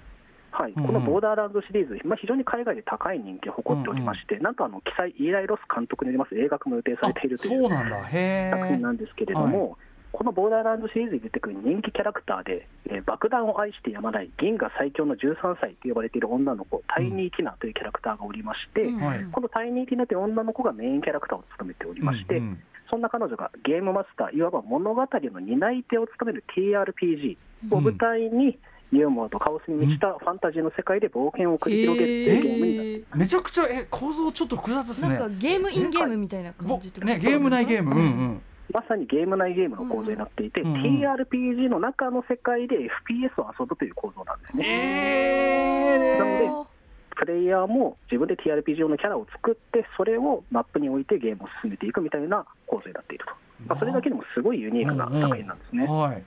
[0.56, 0.86] はい、うんうん。
[0.86, 9.76] このボーダーランドシリーズ、まあ、非常に海外で高い人気を誇っておりまして、なんとあの記載、イーライ・ロス監督によります映画化も予定されているという作品えなんですけれども、
[10.16, 19.24] このボーダーランドシリーズに出てくる人気キャラクターで、えー爆弾を愛してやまない銀河最強の13歳と呼ばれている女の子、タイニー・ティナというキャラクターがおりまして、うんはい。
[19.30, 22.62] このタイニー・ティナという女の子がメインキャラクターを務めておりまして、うんうん。
[22.88, 27.36] そんな彼女がゲームマスター、いわば物語の担い手を務める TRPG
[27.70, 28.58] を舞台に、
[28.92, 33.18] ユーモアとカオスに満ちたファンタジーの世界で冒険を繰り広げるというゲームになっています。
[33.18, 44.64] めちゃくちゃえ構造ちょっと複雑ですねなんかゲームインゲームみたいなぼ感じってことねゲーム内ゲームうんうんまさにゲーム内ゲームの構造になっていて、うんうん TRPG の中の世界で FPS を遊ぶという構造なんですね。
[44.66, 46.70] えなので
[47.16, 53.32] プレイヤーも自分で TRPG 用のキャラを作って、それをマップに置いてゲームを進めていくみたいな構造になっていると。
[53.66, 55.86] まあ、それだけでもすごいユニークな作品なんですね。
[55.86, 56.22] はい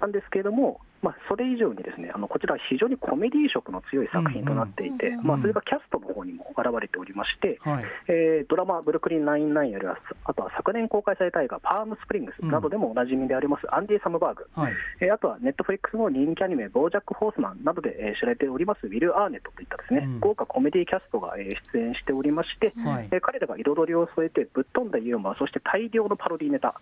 [0.00, 26.74] なんですけれども、まあ、それ以上にですねあのこちら、非常にコメディ色の強い作品となっていて、うんうんまあ、それがキャストの方にも現れておりまして、はいえードラマ、ブルックリン99よりは、あとは昨年公開された映画、パームスプリングスなどでもおなじみであります、アンディ・サムバーグ、はいえーあとはネットフリックスの人気アニメ、ボージャック・ホースマンなどで、えー知られております、ウィル・アーネットといったですね、うん豪華コメディキャストが、えー出演しておりまして、はいえー彼らが彩りを添えて、ぶっ飛んだユーモア、そして大量のパロディネタ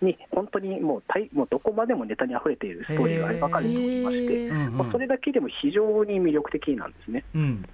[0.00, 7.24] に、本当にもう大もうどこまでもネタにあふれているストーリーが描かれておりまして、まあそれだけでも非常に魅力的なんですね。
[7.34, 7.64] うん。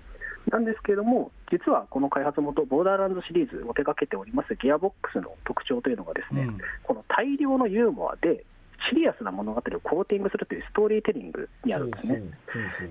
[0.50, 6.58] なんですけれども、実はこの開発元、ボーダーランドシリーズを手掛けておりますギアボックスの特徴というのがですね、うん。
[6.82, 8.44] この大量のユーモアで、
[8.88, 12.22] シリアスな物語をコーティングするというストーリーテリングにあるんですね。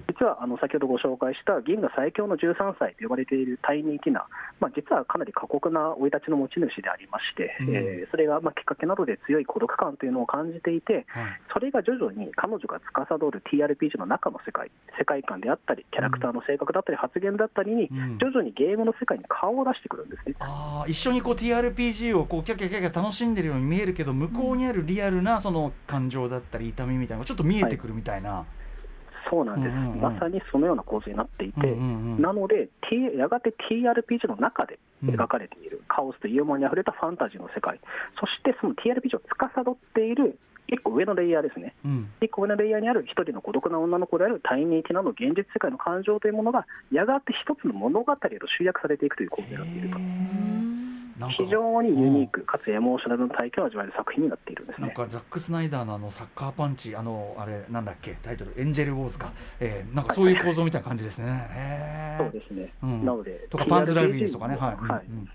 [0.09, 4.25] 実はあの先ほどご紹介した銀河最強の13歳と呼ばれているタイニー・ティナ、
[4.59, 20.35] まあ、実はかなり過酷な生い立ちの持ち主でありまして、うんえーそれがまあきっかけなどで強い孤独感というのを感じていて、はいそれが徐々に彼女が司る TRPG の中の世界、世界観であったり、キャラクターの性格だったり、発言だったりに、うん徐々にゲームの世界に顔を出してくるんですね。
[20.39, 28.45] あー一緒にこう TRPG をこうキャキャキャキャ楽しんでるように見えるけど向こうにあるリアルなその感情だったり痛みみたいなのがちょっと見えてくるみたいな、
[29.29, 30.01] そうなんです、うんうんうん。
[30.01, 32.21] まさにそのような構図になっていて、うんうんうん。
[32.21, 37.79] なので、T、やがて TRPG の中で描かれている、カオスとユーモアにあふれたファンタジーの世界、
[38.19, 42.09] そしてその TRPG を司っている一個上のレイヤーですね、うん。
[42.21, 49.97] 一個上のレイヤーにある一人の孤独な女の子であるタイニー・ティナの現実世界の感情というものが、やがて一つの物語へと集約されていくという構図になっていると。
[51.29, 54.87] 非常にユニークかつエモーショナルな体験を味わえる作品になっているんですね。
[54.87, 61.47] なんかザック・スナイダーのあのサッカーパンチあのあれなんだっけタイトルエンジェル・ウォーズか、えー、なんかそういう構造みたいな感じですね。
[61.51, 63.05] へーそうですね、うん。
[63.05, 64.75] なので、とかパンズ・ラビリンスとかね、はい。
[64.75, 65.05] はい。
[65.07, 65.29] うん。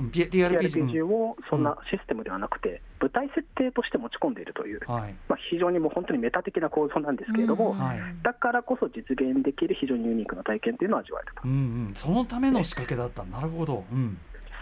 [0.00, 0.10] うん。
[0.10, 4.94] TRPG、をそんなシステムではなくて、舞台設定として持ち込んでいるという、うん。
[4.94, 5.14] はい。
[5.28, 7.98] まあ、非常にもう本当にメタ的な構造なんですけれども、はい。
[8.22, 11.54] だからこそ実現できる非常にユニークな体験というのを味わえると、うんう
[11.90, 13.24] ん、そのための仕掛けだった。
[13.24, 13.84] なるほど。
[13.92, 14.18] うん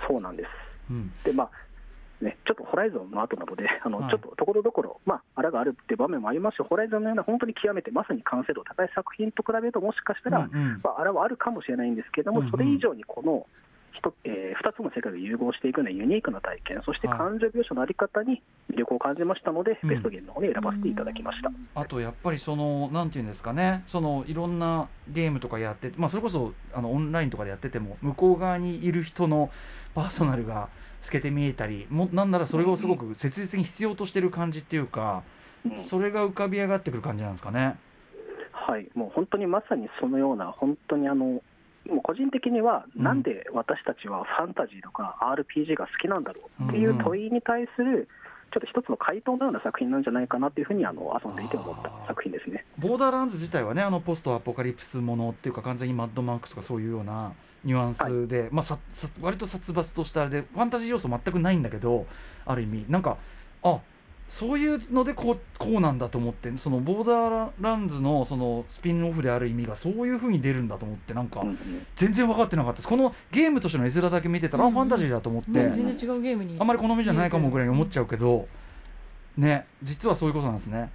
[0.06, 0.48] そうなんです。
[0.90, 1.12] うん。
[1.24, 1.50] でまあ
[2.20, 4.10] ね、ちょっとホライゾンの後などで、 あのはい。
[4.10, 10.80] ちょっとところどころ、まあ、あらがあるっていう場面もありますし、ホライゾンのような本当に極めてまさに完成度高い作品と比べると、もしかしたら、うんうん。
[10.82, 12.50] まあ、あらはあるかもしれないんですけれども、うんうん。
[12.50, 13.67] それ以上にこの一
[14.24, 17.18] えー、2つの世界が融合していくようなユニークな体験、そしてはい。
[17.18, 19.88] 感情描写のあり方に魅力を感じましたので、うん。
[19.88, 21.50] ベストゲームの方に選ばせていただきました。
[21.74, 29.50] あとやっぱりそのなんていうんですかねそのいろんなゲームとかやってまあそれこそあのオンラインとかでやってても向こう側にいる人の
[29.94, 30.68] パーソナルが
[31.00, 35.22] 透けて見えたりもなんならそれをすごく切実に必要としてる感じっていうか、
[35.64, 35.78] うん。
[35.78, 37.78] それが浮かび上がってくる感じなんですかね。
[38.68, 41.40] はい、もう本当にまさにそのような、本当にあの、
[41.86, 43.22] もう個人的には、うんなん。
[43.22, 48.08] で私たちはファンタジーとか RPG が好きなんだろうっていう問いに対する、
[48.52, 52.64] ちょっと一つの回答のような作品なんじゃないかなっていうふうにあの遊んでいて思った作品ですね。
[52.78, 57.32] ボーダーランズ自体はねあのポストアポカリプスものっていうか完全にマッドマックスとかそういうような
[57.64, 62.06] ニュアンスで、まあ、ささ割と殺伐としたあれでファンタジー要素全くないんだけど
[62.46, 62.86] ある意味。
[62.88, 63.18] なんか
[63.62, 63.80] あ
[64.28, 71.86] そういうのでこうこうなんだと思ってそのボーダーランズのそのスピンオフである意味がそういう風に出るんだと思ってなんかうんうん。
[71.96, 72.88] 全然分かってなかったです。
[72.88, 74.72] このゲームとしての絵面だけ見てたら、あうん。
[74.74, 76.56] ファンタジーだと思って、ね全然違うゲームに。
[76.60, 78.46] あんまり好みじゃないかもぐらいに思っちゃうけど
[79.36, 80.90] ね実はそういうことなんですね。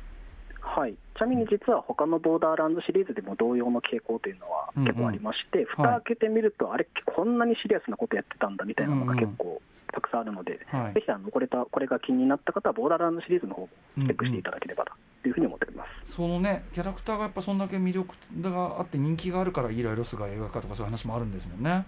[0.61, 4.87] はい、ちなみに実は他のボーダーランドシリーズでも同様の傾向というのはうんうん。
[4.87, 9.61] 結構ありまして、蓋開けてみると、あれ、こんなにシリアスなことやってたんだみたいなのが結構
[9.93, 14.85] たくさんあるので、はいぜひあのこれたこれが気になった方は、ボーダーランドシリーズの方もチェックしていただければ
[15.21, 16.13] というふうに思っております。
[16.13, 21.85] そのねキャラクターがやっぱそんだけ魅力があって人気があるからイーライロスが映画化とかそういう話もあるんですもんね。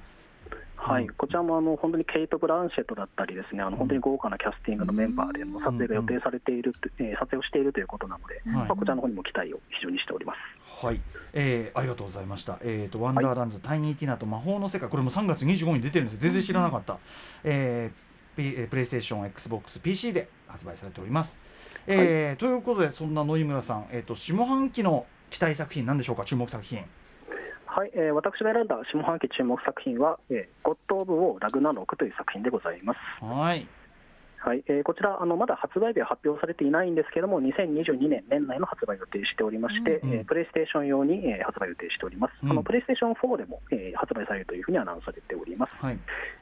[0.78, 10.86] はい、こちらもあの本当にケイト・ブランシェットだったり、ですねあの本当に豪華なキャスティングのメンバーでの撮影が予定されていると、えー撮影をしているということなので、はいまあ、こちらの方にも期待を非常にしております。
[10.86, 11.02] はい、
[11.34, 12.60] えーありがとうございました。
[12.62, 16.20] えっ、とワンダーランズ、タイニーティナと魔法の世界これも3月25日に出てるんです。
[16.20, 16.98] 全然知らなかった。
[17.44, 21.40] えー、P- えープレイステーション、Xbox、PC で発売されております。
[21.88, 26.26] えーということでそんな野井村さん、えっ、と下半期の期待作品なんでしょうか？
[26.26, 26.84] 注目作品。
[27.76, 33.00] はい、えー私が選んだ下半期注目作品は、えーゴッド・オブ・ウォー・ラグナロクという作品でございます。
[33.20, 33.68] はい。
[34.40, 46.00] はいえーこちらあの、まだ発売日は発表されていないんですけれども、2022年年内の発売予定しておりまして、うんえープレイステーション用に、えー発売予定しております、うんあのプレイステーション4でも、えー発売されるというふうにアナウンスされております、はい。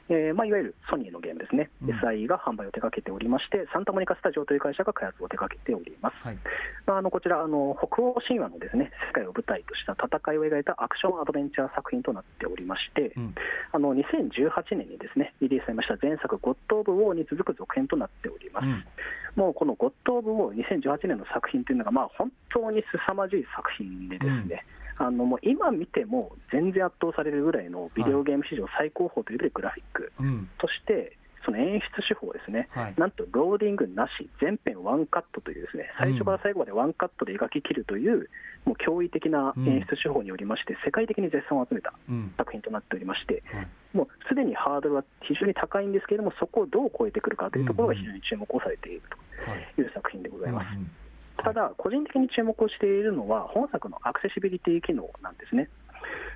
[0.08, 6.16] えーまあ、いわゆるソニーのゲームですね、うん SIE が販売を手掛けておりまして、サンタモニカスタジオという会社が開発を手掛けております。
[6.26, 6.38] はい。
[6.86, 13.34] まあ、あのこちらあの、北欧神話のですね世界を舞台とした戦いを描いたアクションアドベンチャー作品となっておりまして、うん。
[13.72, 18.66] あの2018年にですねリリースされました前作、ゴッド・オブ・ウォーに続く続編となっております。
[18.66, 18.84] うん。
[19.36, 24.64] もうこのゴッド・オブ・ウォー2018年の作品というのが、まあ、本当に凄まじい作品でですね、
[24.96, 30.48] あのもう今見ても全然圧倒されるぐらいのビデオゲーム史上最高峰というグラフィック、うん。
[30.60, 32.94] そしてその演出手法ですね、はい。
[32.96, 38.30] なんとローディングなし、全編ワンカットという、ですね最初から最後までワンカットで描き切るという、
[38.64, 42.32] もう驚異的な演出手法によりまして、世界的に絶賛を集めたうん。
[42.36, 49.02] 作品となっておりまして、はいもうすでにハードルは非常に高いんですけれども、そこをどう超えてくるかというところが非常に注目をされている
[49.46, 49.72] はい。
[49.76, 50.76] という作品でございます。
[50.76, 50.90] うん
[51.36, 55.68] ただ、個人的に注目をしているのは、本作のアクセシビリティ機能なんですね。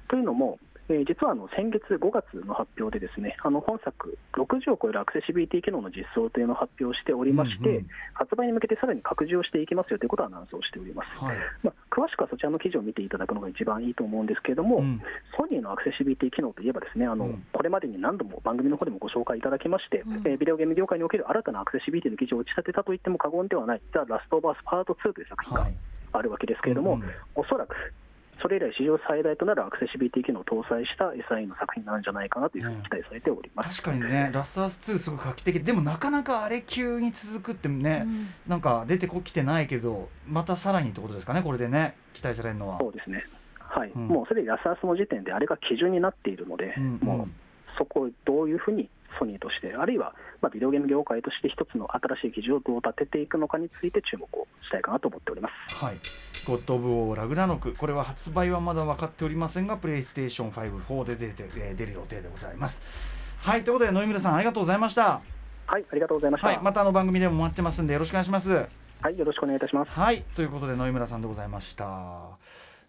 [0.08, 0.58] というのも、
[0.88, 7.86] えー実はあの先月5月の発表で、ですねあの本作、60を超えるアクセシビリティ機能の実装というのを発表しておりまして、うんうん
[8.18, 11.24] 発売に向けてさらに拡充をしていきますよということをアナウンスをしております。
[11.24, 11.36] はい。
[11.62, 15.00] まあ、詳しくはそちらの記事を見ていただくのが一番いいと思うんですけれども、うん。
[15.36, 25.74] ソニーのアクセシビリティ機能といえば、ですねあの、うんこれまでに何度も番組の方でもご紹介いただきまして、うんえービデオゲーム業界における新たなアクセシビリティの記事を打ち立てたと言っても過言ではない、ザ・ラスト・オブ・アス・パート2という作品がはい。
[26.10, 27.76] あるわけですけれども、うんうんおそらく
[28.40, 33.82] それ以来史上最大となるアクセシビリティ機能を搭載した SI の作品なんじゃないかなというふうに期待されております。
[33.82, 35.60] 確かにね、ラスアス2すごく画期的。
[35.60, 38.28] でもなかなかあれ級に続くってね、うん。
[38.46, 42.78] なんか出てこきてないけどまたさらにってことですかねこれでね期待されるのは。
[42.80, 43.24] そうですね。
[43.58, 44.08] はい、うん。
[44.08, 47.06] もうすでにラスアスの時点であれが基準になっているので、うんうん。
[47.06, 47.28] もう
[47.76, 55.74] そこをどういうふうにソニーとして、あるいは、まあ、ビデオゲーム業界として一つの新しい基準をどう立てていくのかについて注目をしたいかなと思っております。
[55.74, 55.98] はい。
[56.46, 62.82] ゴッド・オブ・オー・ラグナノクこれは発売はまだ分かっておりませんがプレイステーション5、4で出て、えー出る予定でございます。
[63.40, 65.20] はいということで野井村さんありがとうございました。
[65.66, 66.48] はい、ありがとうございました。
[66.48, 68.50] はいまたあの番組でも待ってますんでよろしくお願いします。
[69.00, 69.90] はい、よろしくお願いいたします。
[69.90, 72.38] はいということで野井村さんでございました。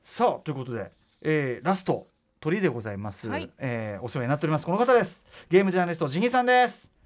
[0.04, 2.08] さあということで、えーラスト
[2.40, 6.99] 鳥でございます、はいえーお世話になっておりますこの方ですゲームジャーナリストジギさんです。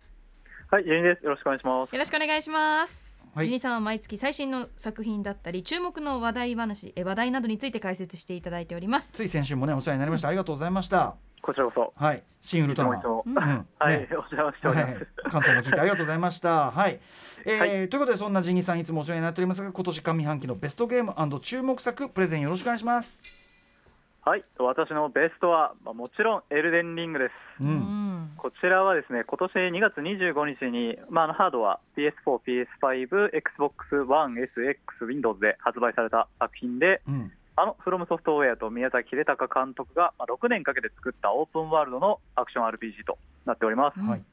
[0.73, 1.23] はい、ジェニーです。
[1.23, 1.93] よろしくお願いします。
[1.93, 3.21] よろしくお願いします。
[3.35, 9.13] はいジニさんは毎月最新の作品だったり注目の話題話え話題などについて解説していただいております。
[9.13, 11.13] つい先週もねお世話になりました、ありがとうございました。
[11.43, 11.93] こちらこそ。
[11.95, 14.93] はい新ウルトラマンうんうんはい、ねお邪魔しております。
[14.93, 16.71] はい、感想も聞いてありがとうございました。
[16.71, 16.99] はい、
[17.45, 23.21] えーはいということでそんなジニさんいつもお世話になっておりますが今年上半期のベストゲーム注目作プレゼンよろしくお願いします。
[24.25, 27.63] はい、私のベストは、まあ、もちろんエルデンリングです。
[27.63, 28.31] う、うんん。
[28.37, 32.39] こちらはですね、今年2月25日に、まあ、ハードは PS4、
[32.79, 33.75] PS5、Xbox
[34.07, 43.99] One、SX、Windows で発売された作品で、うん、あのフロムソフトウェアと宮崎秀隆監督が、まあ、6年かけて作ったオープンワールドのアクション RPG となっております。
[43.99, 44.23] うんはい、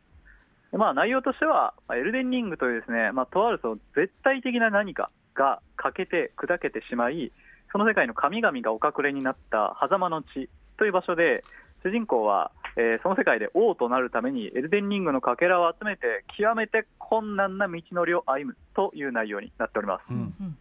[0.70, 7.32] でまあ、内容としては、まあエルデンリングというですね、まあ、とあるその絶対的な何かが欠けて砕けてしまい、
[7.72, 11.44] その世界の神々がお隠れになった狭間の地という場所で、
[11.82, 20.02] 主人公は、えーその世界で王となるためにエルデンリングのかけらを集めて極めて困難な道のりを歩むという内容になっております。
[20.10, 20.56] うん、うん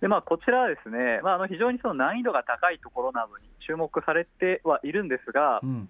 [0.00, 5.88] でまあ、こちらはですね、まあ、あの非常にその難易度が高いところなどに注目されてはいるんですが、うん、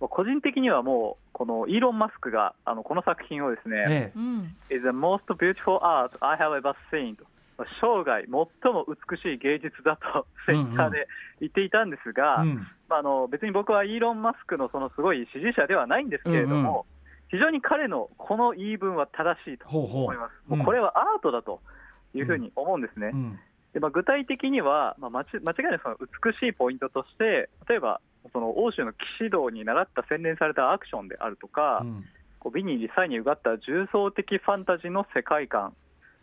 [0.00, 4.18] 個人的にはもう、このイーロン・マスクがあのこの作品をですね、ええ。
[4.18, 4.56] うん。
[4.70, 7.33] Is the most beautiful art I have ever seen と、まあ
[7.80, 8.48] 生涯最も
[8.88, 11.06] 美しい芸術だと、ツイッターで
[11.40, 12.66] 言っていたんですが、うん。
[12.88, 16.86] まあ、あの別に僕はイーロン・マスクのそのすごい支持者ではないんですけれども、
[17.30, 20.32] 非常に彼のこの言い分は正しいとほうほ思います。
[20.50, 21.60] うんもうこれはアートだと
[22.14, 23.10] いうふうに思うんですね。
[23.12, 23.38] う、うん。
[23.72, 28.00] でまあ、具体的には、まあ、間違間違いなくその美しいポイントとして、例えば
[28.32, 32.04] その欧州の騎士道に倣った洗練されたアクションであるとか、うん。
[32.44, 35.72] こう美に実際にうがった重層的ファンタジーの世界観、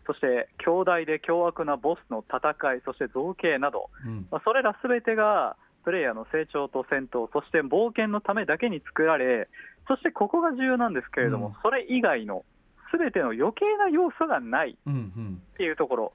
[0.06, 4.26] そして強大で凶悪なボスの戦い、そして造形など、うん。
[4.30, 9.48] まあ、それらすべてがプレイヤーの成長と戦闘、そして冒険のためだけに作られ、
[9.88, 11.54] そしてここが重要なんですけれども、うん。
[11.62, 12.44] それ以外の
[12.90, 16.12] すべての余計な要素がないっていうところ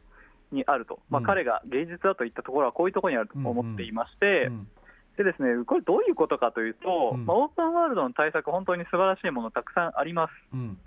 [0.51, 1.25] にあると、まあ、うん。
[1.25, 4.67] 彼が芸術だといったところはこういうところにあると思っていまして、うん
[5.17, 7.25] でですねこれ、どういうことかというと、うん。
[7.25, 10.31] まあ、オープンワールドの対策、本当に素晴らしいものたくさんあります。
[10.53, 10.77] うん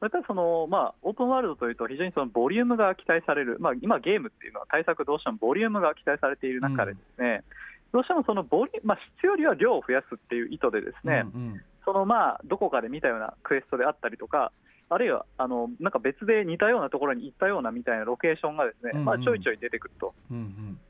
[0.00, 7.44] ただ、またその、まあ、オープンワールドというと、非常にそのボリュームが期待される、まあ、今、ゲームっていうのは対策どうしてもボリュームが期待されている中でですね、
[7.92, 14.52] どうしてもそのボリュまあ、質よりは量を増やすっていう意図でですね、うんそのまあどこかで見たようなクエストであったりとか、
[14.90, 19.04] あるいはあのなんか別で似たようなところに行ったようなみたいなロケーションがですね、うんうん。
[19.06, 20.12] まあ、ちょいちょい出てくると。
[20.30, 20.40] うんう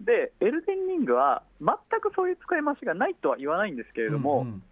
[0.02, 0.04] ん。
[0.04, 4.62] で、エルデンリングは全くそういう使い回しがないとは言わないんですけれども、うん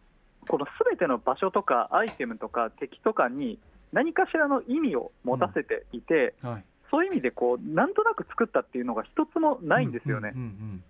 [0.49, 3.59] このすべての場所とかアイテムとか敵とかに
[3.93, 6.51] 何かしらの意味を持たせていて、うん。
[6.51, 6.65] はい。
[6.91, 10.33] そういう意味でこうなんとなく作ったっていうのが一つもないんですよね。
[10.35, 10.85] うんうん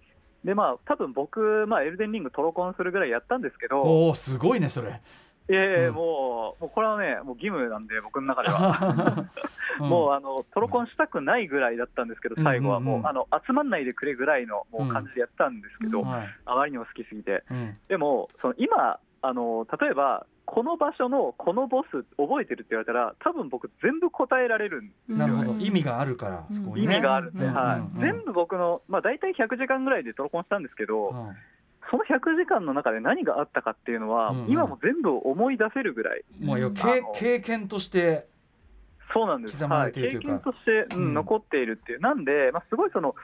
[0.45, 5.01] でまあ多分僕、まあ、エルデンリングトロコンするぐらいやったんですけうんど、おおすごいねそれ。
[5.49, 5.95] いやいやいやうん。
[5.95, 9.27] もうもうこれはね、もう義務なんで、僕の中では。
[9.81, 13.09] もうあのトロコンしたくないぐらいだったんですけど、最後はもう,、うんうんうん。
[13.09, 16.07] あの集まんないでくれぐらいのもう感じでやったんですけど、うん。
[16.07, 16.29] はい。
[16.45, 17.77] あまりにも好きすぎて、うん。
[17.89, 25.51] でもその今あの、例えば、この場所のこのボス、覚えてるって言われたら、多分僕、全部答えられるんですよなるほど。
[25.51, 25.61] うん。
[25.61, 28.01] 意味があるからそこに意ね味があるんで、うんはいうんうん。
[28.01, 31.37] 全部僕の、まあ、大体100時間ぐらいでトロコンしたんですけど、うん。
[31.91, 34.51] その100時間の中で何があったかっていうのは、うんうん。
[34.51, 36.75] 今も全部思い出せるぐらい、もういやうん
[37.15, 38.27] 経験として
[39.13, 40.53] そうなんです、刻まはい、れているというか。
[40.53, 41.15] 経験として、うんうん。
[41.15, 43.15] 残っているっていう、なんで、まあ、すごいその、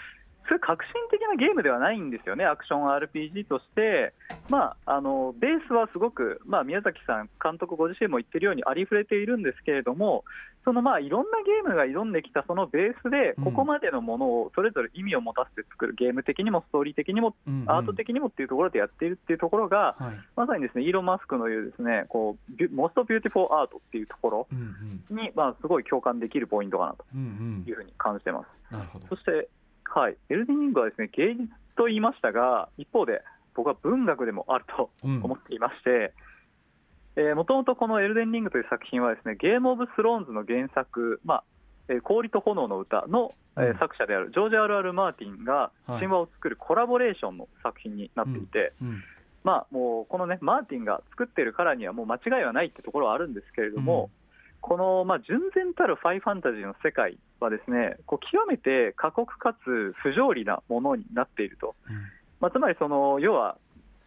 [0.49, 4.13] そういう革新的なゲームではないんですよね、アクション RPG として、
[4.49, 10.25] まあ、あのベースはすごく、まあ、宮崎さん、監督ご自身も言ってるようにありふれているんですけれども、
[10.65, 17.35] そのまあいろんなゲームが挑んできたそのベースでうん、ここまでのものをそれぞれ意味を持たせて作る、ゲーム的にもストーリー的にも、
[17.67, 20.21] アート的にもっていうところでやっているっていうところが、はい。
[20.37, 24.49] まさにですねイーロン・マスクの言うですねこうビュ most beautiful art っていうところ
[25.11, 28.47] に、まあ、すごい共感できるポイントかなとうんいうふうに感じてます。
[28.47, 29.07] うんなるほど。
[29.09, 29.49] そして、
[29.85, 33.23] はい、エルデンリングはですね芸術と言いましたが、一方で
[33.55, 35.23] 僕は文学でもあるとうん。
[35.23, 36.15] 思っていまして、
[37.35, 41.45] もともとこのエルデンリングという作品はですねゲーム・オブ・スローンズの原作、まあ
[41.89, 46.01] えー氷と炎の歌の、え作者であるジョージ・アル・アル・マーティンがはい。
[46.01, 49.03] 神話を作るコラボレーションの作品になっていて、うん。
[49.45, 54.11] まあ、もうこのね、マーティンが作ってるからにはもう間違いはないってところはあるんですけれども、
[54.63, 61.75] この、まあ、純然たるファイファンタジーの世界はですね、こう極めて過酷かつ不条理なものになっていると。
[62.41, 63.59] まあ、つまりその、要は、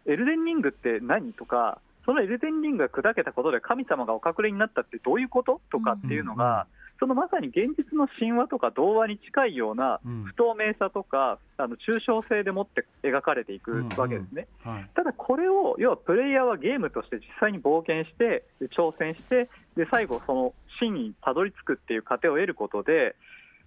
[0.06, 6.66] エルデンリングって何とか、そのエルデンリングが砕けたことで神様がお隠れになったってどういうこととかっていうのが、
[6.98, 10.24] そのまさに現実の神話とか童話に近いようなうん。
[10.24, 14.46] 不透明さとか、あの抽象性でもって描かれていくわけですね。
[14.64, 14.90] はい。
[14.94, 23.16] ただこれを、要はプレイヤーはゲームとして実際に冒険して、で挑戦して、で最後、その真にたどり着くっていう過程を得ることで、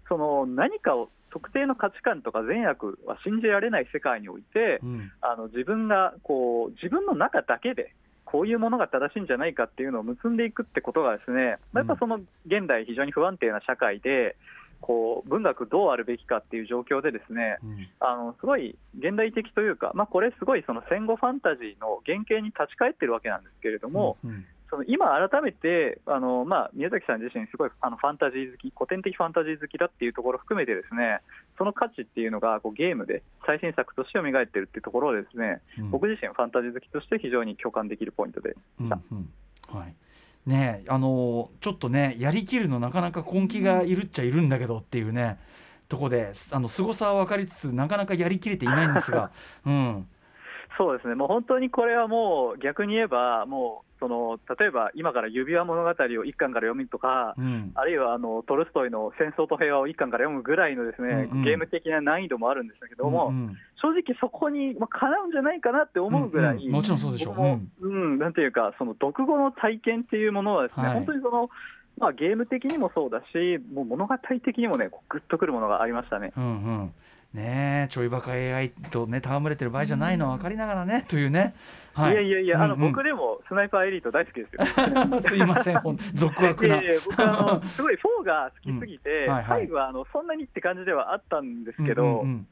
[0.07, 5.11] その何かを特定の価値観とか善悪は信じられない世界において、うん。
[5.21, 7.93] あの自分がこう自分の中だけで、
[8.31, 14.35] こういうものが正しいんじゃないかっていうのを結んでいくってことがですね、まあやっぱその現代、非常に不安定な社会で、
[14.81, 17.87] こう文学どうあるべきかっていう状況でですね、うん。
[17.99, 31.21] あのすごい現代的というか、まあ、これ、すごいその戦後ファンタジーの原型に立ち返ってるわけなんですけれども、うんその今、改めてあの、まあ、宮崎さん自身、すごいあのファンタジー好き、古典的ファンタジー好きだっていうところを含めて、ですね
[31.57, 35.91] その価値っていうのがこうゲームで最新作として蘇ってるっていうところをですね、うん。
[35.91, 39.29] 僕自身、ファンタジー好きとして非常に共感できるポイントでうんうん。
[39.67, 39.95] はい。
[40.45, 45.37] ねえあのーちょっとねやりきるのなかなか根気がいるっちゃいるんだけどっていうね
[45.89, 49.31] とこであの凄さは分かりつつなかなかやりきれていないんですが、
[49.65, 50.07] うん、
[50.79, 57.71] そうですね、もう本当にこれはもう逆に言えば、もうその例えば今から指輪物語を一巻から読むとか、うん。
[57.75, 61.43] あるいはあのトルストイの戦争と平和を一巻から読むぐらいのですね、うんうん。
[61.43, 63.57] ゲーム的な難易度もあるんですけども、うんうん。
[63.81, 66.71] 正直そこにまあかなうんじゃないかなって思うぐらい、うんうん。
[66.71, 67.85] もちろんそうでしょう。
[67.85, 68.17] うん。
[68.17, 70.93] なんていうか、その読後の体験っていうものはですね、はい。
[70.93, 71.49] 本当にその、
[71.97, 76.31] まあ、ゲーム的にもそうだし、もう物語的にもね、こうグッとくるものがありましたね。
[76.37, 76.47] うんう
[76.85, 76.93] ん
[77.33, 81.53] ねえちょいバカ AI とね戯れてる場合じゃないのは分かりながらねというね、
[81.93, 82.15] はい。
[82.15, 82.91] やいやいや、あのうんうん。
[82.91, 84.65] 僕でもスナイパーエリート大好きですよ。
[85.21, 86.81] すいませんほん俗悪な。
[86.81, 89.33] いやいや僕あの、 すごい4が好きすぎて、うん。
[89.33, 89.67] はいはい。
[89.67, 92.47] 5はあのそんなにって感じではあったんですけど、うんうん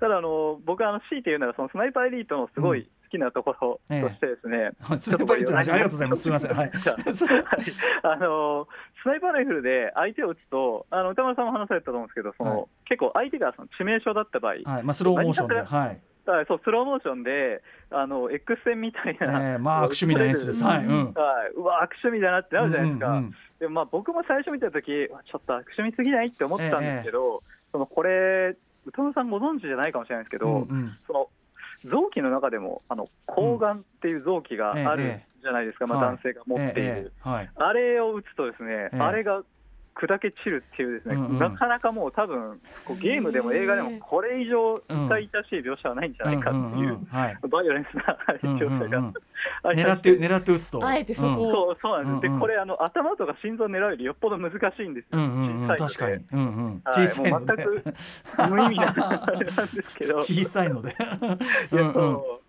[0.00, 6.22] ただあの、僕はあの強いて言うなら、そのスナイパーエリートのすごい好きなところとしてですね、う んスナイパーエリートの話ありがとうございます。
[6.22, 6.28] す。
[6.28, 6.54] いません。
[6.54, 6.70] はい。
[6.70, 6.74] はい。
[8.02, 8.68] あの
[9.02, 12.66] スナイパーライフルで相手を撃つと、あの歌丸さんも話されたと思うんですけど、そのはい。
[12.84, 14.64] 結構相手がその致命傷だった場合、はい。
[14.82, 15.54] まあスローモーションで。
[15.54, 15.64] はい。
[15.66, 16.00] はい
[16.46, 20.62] そうスローモーションで、あの X 線みたいな、えーまあ悪趣味な演出です。
[20.62, 20.84] はい。
[20.84, 21.12] うん。
[21.14, 23.08] はい、うわ、悪趣味だなってなるじゃないですか。
[23.08, 23.34] うんうんうん。
[23.60, 27.40] でもまあ僕も最初見たとき、ちょっと悪趣味すぎないって思ったんですけど、
[27.72, 30.90] そのこれ、歌野さんご存知じゃないかもしれないですけど、うんうん。
[31.06, 31.28] その
[31.84, 36.16] 臓器の中でもあの睾丸っていう臓器があるええじゃないですか、まあ、はい。
[36.16, 37.50] 男性が持っている、はい。
[37.54, 38.96] あれを打つとですね、ええ。
[38.98, 39.42] あれが
[39.98, 41.38] 砕け散るっていうですね、うんうん。
[41.38, 47.04] なかなかもう多分こうゲームでも映画でもこれ以上痛々しい描写はないんじゃないかっていう、うんうんうん。
[47.06, 47.38] はい。
[47.48, 49.14] バイオレンスな描写が、うんうんうん。
[49.64, 50.86] ありまして狙って狙って撃つと。
[50.86, 51.34] あえてそこうん。
[51.34, 52.38] をそうそうなんです、うんうん。
[52.38, 55.68] でこれあの、頭とか心臓狙うよりよっぽど難しいんですよ、うんうんうん。
[55.68, 56.18] 小確かさいので。
[56.18, 56.26] に。
[56.32, 56.82] うんうん。
[56.84, 57.08] はい。
[57.08, 57.56] 小さいので。
[57.56, 57.94] 全く
[58.50, 60.90] 無意味ななんですけど、 小さいので。
[61.72, 61.84] いやう。
[61.84, 61.92] んうん。
[61.92, 62.47] そう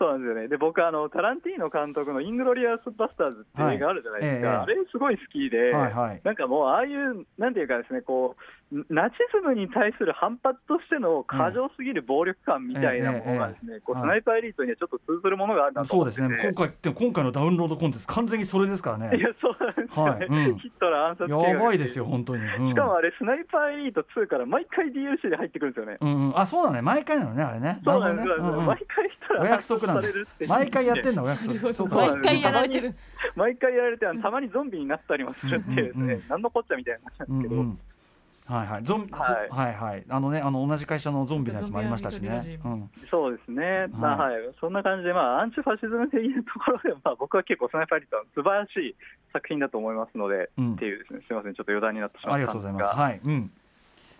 [0.00, 4.56] そうなんですよね、で僕あの、タランティーノ監督のイングロリアス・バスターズっていう映画あるじゃないですか、はい。
[4.56, 4.62] ええ。
[4.62, 6.20] あれすごい好きで、はいはい。
[6.24, 8.42] なんかもう、ああいう、なんていうかですね、こう、
[8.88, 16.52] ナチズムに対する反発としての過剰すぎる暴力感みたいなものがですね、こうはいスナイパーエリートにはちょっと通ずるものがあるなとそうで思っててすね。
[16.54, 19.16] 今回でも今回のダウンロードコンテンツ完全にそれですからね。
[19.16, 20.04] いや、そうなんですよ。
[20.06, 20.50] ね、はい。
[20.50, 20.58] うん。
[20.58, 22.42] ヒットラー暗殺計画やばいですよ本当に。
[22.44, 22.68] うん。
[22.70, 25.98] しかもあれ、スナイパーエリート2から毎回 DLC で入ってくるんですよね。
[26.00, 26.38] うんうん。
[26.38, 26.82] あそうだね。
[26.82, 27.80] 毎回なのねあれね。
[27.84, 28.34] そうなんですね。
[28.38, 30.50] うんうん毎回ヒットラーお約束なんだ暗殺されるっていう。
[30.50, 31.72] 毎回やってんだお約束。
[31.74, 31.96] そうか。
[31.96, 32.94] 毎回やられてる。
[33.34, 36.28] 毎回やられて、たまにゾンビになったりもするっていうですね、うんうんうん。
[36.28, 37.80] なんのこっちゃみたいな話なんですけど、うんうん
[38.50, 38.82] はいはい。
[38.82, 39.48] ゾンビ、はい。
[39.48, 40.04] はいはい。
[40.08, 42.58] あのねあの同じ会社のゾンビのやつもありましたしね。
[42.64, 42.90] うん。
[43.10, 48.96] そうですね、まあはい、そんな感じで、まあ、アンチファシズム的なところで、まあ、 僕は結構、スナイパーエリートは素晴らしい
[49.32, 50.74] 作品だと思いますので、うん。
[50.74, 52.72] っていうですね、すみません、ちょっと余談になってしまありったんですが。
[52.72, 53.00] がとうございます。
[53.00, 53.50] はい、うん。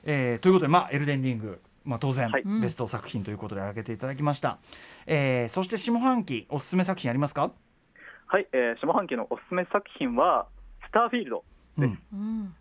[0.05, 1.61] えーということで、まあ、エルデンリング。
[1.85, 2.43] まあ、当然、はい。
[2.45, 4.59] ベスト作品ということで挙げていただきました、
[5.07, 7.51] えーそして下半期おすすめ作品ありますか、
[8.26, 10.47] はい、えー下半期のおすすめ作品は、
[10.87, 11.45] スターフィールド。
[11.78, 11.99] うん。
[12.12, 12.55] うん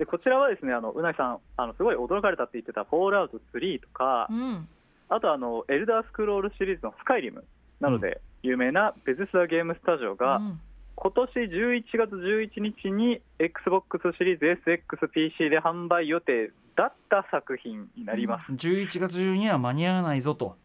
[0.00, 4.66] でこちらはですね、あのうなぎさん、あのすごい驚かれたって言ってた、フォールアウト3とか、うん。
[5.10, 7.44] あとあの、エルダースクロールシリーズのスカイリム
[7.80, 10.60] などで有名なベゼスダゲームスタジオが、うん。
[10.96, 18.50] 今年11月11日に XBOX シリーズ SXPC で販売予定だった作品になります。
[18.52, 20.56] 11月中には間に合わないぞと、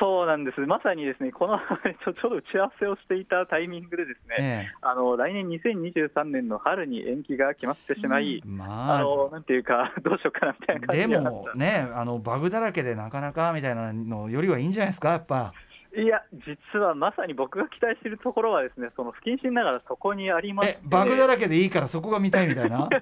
[0.00, 1.58] そうなんです、まさにですねこの
[2.04, 15.38] ちょちょうど打ち合わせをしていたタイミングで、ですね、えあの来年2023年の春に延期が決まってしまい、えまああのなんていうか、 どうしようかなみたいな感じでもねあのバグだらけでなかなかみたいなのよりはいいんじゃないですかやっぱ。
[15.38, 22.88] たいや、実はまさに僕が期待しているところは、ですねその不謹慎ながらそこにありましてえバグだらけでいいからそこが見たいみたいな？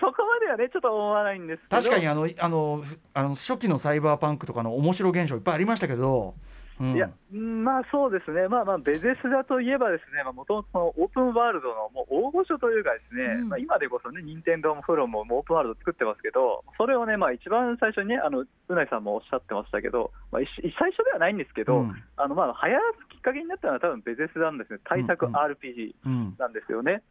[0.00, 6.51] そこまではね、ちょっと思わないんですけど、確かにあのあのふあの初期のサイバーパンクとかの面白現象いっぱいありましたけど、うん
[6.90, 13.48] いや、うんまあそうですね、まあまあ、ベゼスダといえばですね、もともとオープンワールドのもう大御所というかですね、うん。
[13.48, 21.94] まあ、今でこそね、任天堂もフロももうオープンワールド作ってますけど、それをね、まあ一番最初にね、あのうないさんもおっしゃってましたけど、まあ、い最初ではないんですけど、うん。
[22.16, 26.34] あのまあ流行らすきっかけになったのは多分ベゼスダなんですね、対策 RPG うん。
[26.38, 27.02] なんですよね。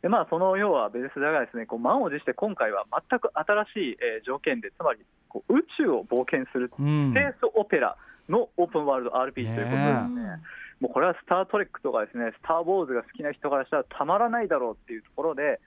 [0.00, 7.10] でまあ、その要はベゼスダがですねこう満を持して今回は全く新しい、えー条件で、つまりこう宇宙を冒険するうん。
[7.12, 7.96] スペースオペラ
[8.28, 10.42] のオープンワールド RPG ということで、ね。
[10.80, 15.60] もうこれはスター・トレックとかですね、スター・ウォーズが好きな人からしたらたまらないだろうっていうところで、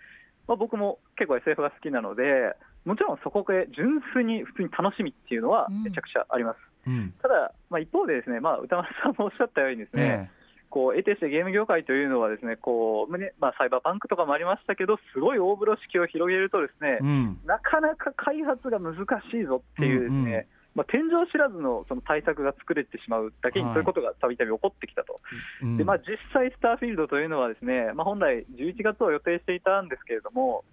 [0.48, 2.56] まあ、僕も結構 SF が好きなので、
[2.86, 5.84] もちろんそこで純粋に普通に楽しみっていうのはうん。
[5.84, 6.58] めちゃくちゃあります。
[6.88, 7.14] うん。
[7.22, 10.42] ただ、まあ、一方でですね、まあ、歌丸さんもおっしゃったようにですね、え。
[10.72, 17.40] こう得てしてゲーム業界というのはですね、こうねまあ、サイバーパンクとかもありましたけど、すごい大風呂敷を広げるとですね、えうん。
[17.46, 18.96] なかなか開発が難
[19.30, 25.18] しいぞっていうですね、うんうんまあ、天井知らずのその対策が作れてしまうだけに、はいそういうことがたびたび起こってきたと。
[25.62, 30.64] うんでまあ、実際、スターフィールドというのはですね、まあ、本来11月を予定していたんですけれども、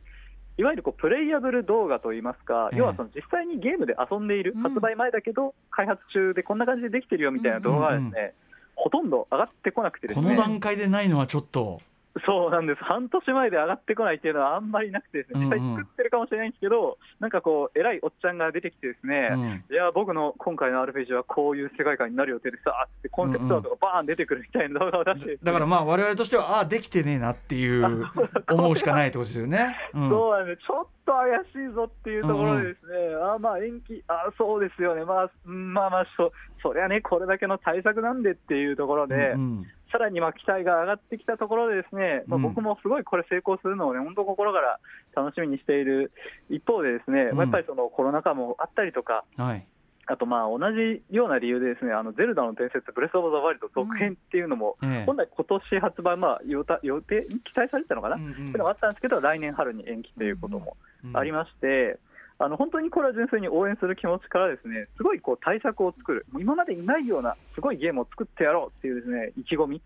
[0.57, 8.35] いわゆるこうプレイヤブル動画といいますか、ええ要はその実際にゲームで遊んでいる、うん発売前だけど、開発中でこんな感じでできてるよみたいな動画がですね、
[8.75, 11.81] ほとんど上がってこなくてですね、この段階でないのはちょっと
[12.27, 15.65] そうなんです、半年前で上がってこないっていうのはあんまりなくてですね、実際うん。
[15.73, 19.65] うん作ってるかもしれないんですけど、なんかこう、偉いおっちゃんが出てきてですね、うん。
[19.71, 28.07] いや、僕の今回の RPG はこういう世界観になる予定でさって、コンセプトアートがバーン出てくるみたいな動画を出してですね、だからまあ我々としてはああできてねえなっていう
[28.51, 29.77] 思うしかないってことですよね。
[29.95, 42.43] うんそうなんです、ちょっと怪しいぞっていうところでですね、あーまあ延期、あーそうですよね、まあ、うんまあまあそ、そりゃね、これだけの対策なんでっていうところで、うんさらにまあ期待が上がってきたところで、ですね、まあ、うん。
[42.43, 44.81] 僕もすごいこれ、成功するのをね、本当、心から
[45.15, 46.13] 楽しみにしている
[46.51, 49.67] 一方で、ですね、まあやっぱりそのコロナ禍もあったりとか、はい。
[50.11, 55.05] あとまあ同じような理由で、ですねあのゼルダの伝説、ブレス・オブ・ザ・ワイルド続編っていうのも、ええ。
[55.05, 58.33] 本来、今年発売、まあ予定予定に期待されてたのかな、うんうん。
[58.33, 61.17] っていうのがあったんですけど、来年春に延期ということもうん。
[61.17, 61.99] ありまして、
[62.41, 69.83] あの本当にこれは純粋に応援する気持ちから、ですねすごいこう対策を作る、今までにないようなすごいゲームを作ってやろうっていうですね意気込み、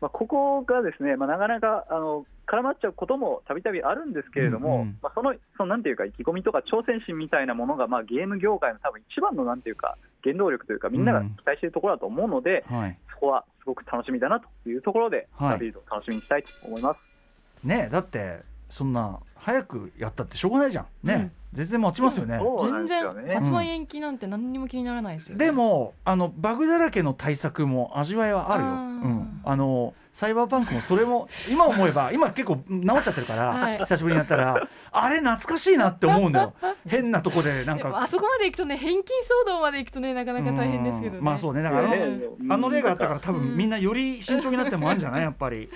[0.00, 4.98] まあ、ここがですね、まあ、なかなかあの絡まっちゃうこともたびたびあるんですけれども、うんうん。
[5.02, 12.98] まあ、そのそのなんていうか、意気込みとか挑戦心みたいなものが、まあ、ゲーム業界の多分一番のなんていうか、原動力というか、みんなが期待しているところだと思うので、はい。
[13.12, 15.50] そこはすごく楽しみだなというところで、はい。
[15.54, 17.66] ダビードを楽しみにしたいと思います。
[17.66, 20.86] ねえだってそんな早くやったってしょうがないじゃん。
[21.06, 22.38] ね、全然待ちますよね。
[22.40, 23.22] そうなん全ですよね。
[23.28, 28.70] 然発売延期なんて何にも気にならないですよね、でもあのバグだらけの対策も味わいはあるよ。
[28.70, 32.62] うん、あのサイバーパンクもそれも 今思えば今結構治
[32.98, 33.78] っちゃってるから、はい。
[33.78, 36.54] 久しぶりにやったらあれ懐かしいなって思うんだよ。
[36.88, 38.02] 変なとこでなんか。
[38.02, 41.18] あそこまで行くとね返金騒動まで行くとねなかなか大変ですけどね。
[41.18, 41.62] うんまあそうね。
[41.62, 42.20] だからあの,、ね。
[42.50, 45.22] あの例があったから多うん分みんなより慎重になってもあるんじゃない？
[45.22, 45.70] やっぱり。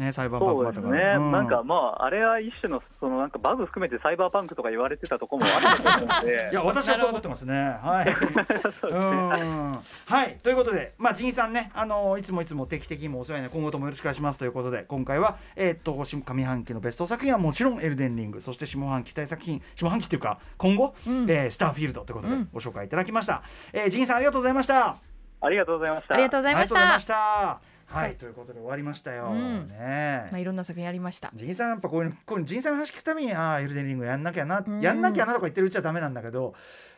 [0.00, 1.18] ねサイバーパンクだったそうですね、から。
[1.18, 7.54] うなんかまあ、あれは一種のそのなんかバグ含めてサイバーパンクとか言われてたところもあったと思うので い、や私はそう思ってますね。
[7.82, 8.10] はい。
[8.90, 23.42] うんはいということでまあジンさんねあのいつもいつも定期的にもお世話になり今後ともよろしくお願いしますということで今回はえーっと下上半期のベスト作品はもちろんエルデンリングそして下半期期待作品下半期っていうか今後、うんえースターフィールドということでうんご紹介いただきました。
[23.72, 24.96] えージンさんありがとうございました。
[25.42, 26.14] ありがとうございました。
[26.14, 29.30] ありがとうございましたははいいということで終わりましたよ。
[29.32, 29.68] うん。
[29.68, 31.30] ねまあいろんな作品ありました。
[31.34, 34.80] ジンさんやっぱこういうのこういうのジンさんの話聞くたびにああエルデンリングやんなきゃな、うん。
[34.80, 36.54] やんなきゃなとか言ってるうちはダメなんだけど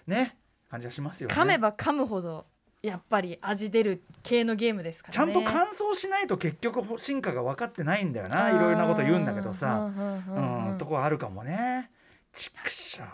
[0.07, 0.37] ね
[0.71, 1.35] 感じがしますよね。
[1.35, 2.47] 噛めば噛むほど
[2.83, 5.33] やっぱり味出る系のゲームですからね。
[5.33, 9.91] ちゃんと感想しないと結局進化が分かってないんだよないろいろなこと言うんだけどさ、
[10.29, 11.91] うんとこはあるかもね。
[12.33, 13.07] ちくしょう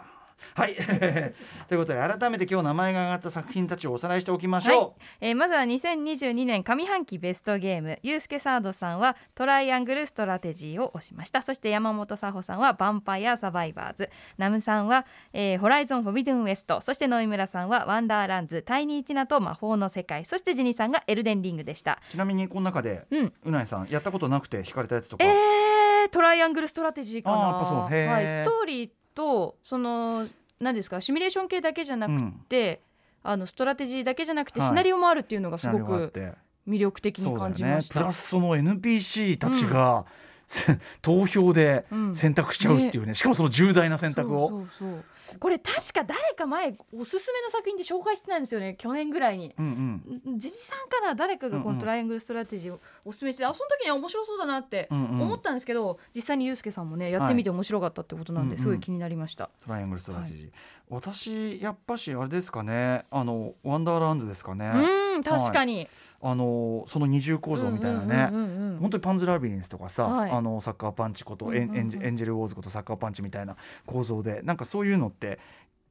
[0.59, 0.75] はい。
[1.69, 5.03] ということで改めて今日名前が挙がった作品たちをおさらいしておきましょう。
[5.21, 11.43] えーまずは2022年上半期ベストゲームユースケサードさんはトライアングルストラテジーを推しました。
[11.43, 14.11] そして山本佐穂さんはヴァンパイアサバイバーズ。
[14.37, 20.25] ナムさんは、えーホライゾンフォビドゥンウエストそして野井村さんはワンダーランズタイニーティナと魔法の世界。
[20.25, 22.01] そしてジニさんがエルデンリングでした。
[22.11, 23.33] ちなみにこの中で、うん。
[23.45, 27.37] うないさんやったことなくて惹かれたやつとか、えー、トライアングルストラテジーかな。
[27.37, 27.95] あーやっぱそう。
[27.95, 28.13] へー。
[28.13, 30.27] はい、ストーリーとその
[30.61, 31.01] 何ですか？
[31.01, 32.83] シミュレーション系だけじゃなくて、
[33.23, 34.69] あのストラテジーだけじゃなくてはい。
[34.69, 36.33] シナリオもあるっていうのがすごくて。
[36.69, 37.95] 魅力的に感じました。
[37.95, 40.05] プラスその NPC たちが、
[41.01, 42.15] 投票でうん。
[42.15, 43.15] 選択しちゃうっていうね。
[43.15, 44.49] しかもその重大な選択を。
[44.51, 45.05] そうそうそう
[45.39, 48.75] これ確か誰か前おすすめの作品で紹介してたんですよね。
[48.79, 49.55] 去年ぐらいに。
[49.59, 50.39] うんうん。
[50.39, 51.15] ジニさんかな？
[51.15, 51.75] 誰かがこうんうん。
[51.77, 55.21] のトライアングルストラテジーをおすすめして、あその時には面白そうだなってうんうん。
[55.23, 59.51] 思ったんですけど、実際にユうスケさんもねやってみて面白かったってことなんで、はいすごい気になりました。
[59.65, 60.51] トライアングルストラテジー、
[60.89, 63.05] 私やっぱしあれですかね。
[63.11, 65.89] あのワンダーランズですかね、うん確かに、
[66.21, 70.31] あのその二重構造みたいなね、うんうんうんうん本当にパンズラビリンスとかさ、はい。
[70.31, 72.03] あのサッカーパンチこと、エンうんうんうん。
[72.05, 73.57] エンジェルウォーズことサッカーパンチみたいな
[73.87, 75.41] 構造でなんかそういうのって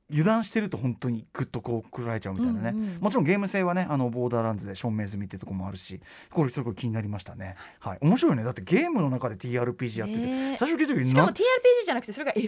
[0.09, 5.99] 油断してると本当にグッとこうくられちゃうみたいなね、うんうんもちろんゲーム性はねあのボーダーランズで証明済みってとこもあるし
[6.31, 7.55] これすごい気になりましたね。
[7.79, 7.97] はい。
[8.01, 8.43] 面白いね。
[8.43, 10.57] だってゲームの中で TRPG やってて、ねえ。
[10.57, 11.41] 最初聞いた時しかもな TRPG
[11.85, 12.47] じゃなくてそれが FPS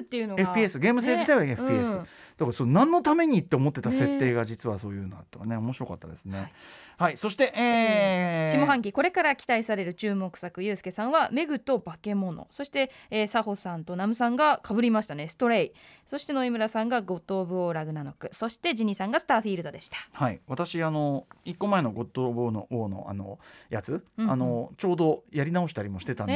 [0.00, 0.54] っていうのが。
[0.54, 2.06] FPS ゲーム性自体はね FPS、うん
[2.40, 5.56] だからそう何のためにって思ってた設定が実はそういうのだったからね。
[5.58, 6.52] 面白かったですね。
[6.98, 8.58] はい、そして、えー。
[8.58, 15.72] 下半期これから期待される注目作ゆうすけさんは「メグと化け物」そして、えー、佐穂さんとナムさんがかぶりましたね「ストレイ」
[16.06, 18.28] そして野井村さんががゴッド・オブ・オー・ラグナノク。
[18.32, 19.96] そしてジニーさんがスターフィールドでした。
[20.12, 23.38] はい、私あの一個前のゴッド・オブ・の王のあの
[23.70, 24.30] やつ、うんうん。
[24.30, 26.32] あのちょうどやり直したりもしてたんで、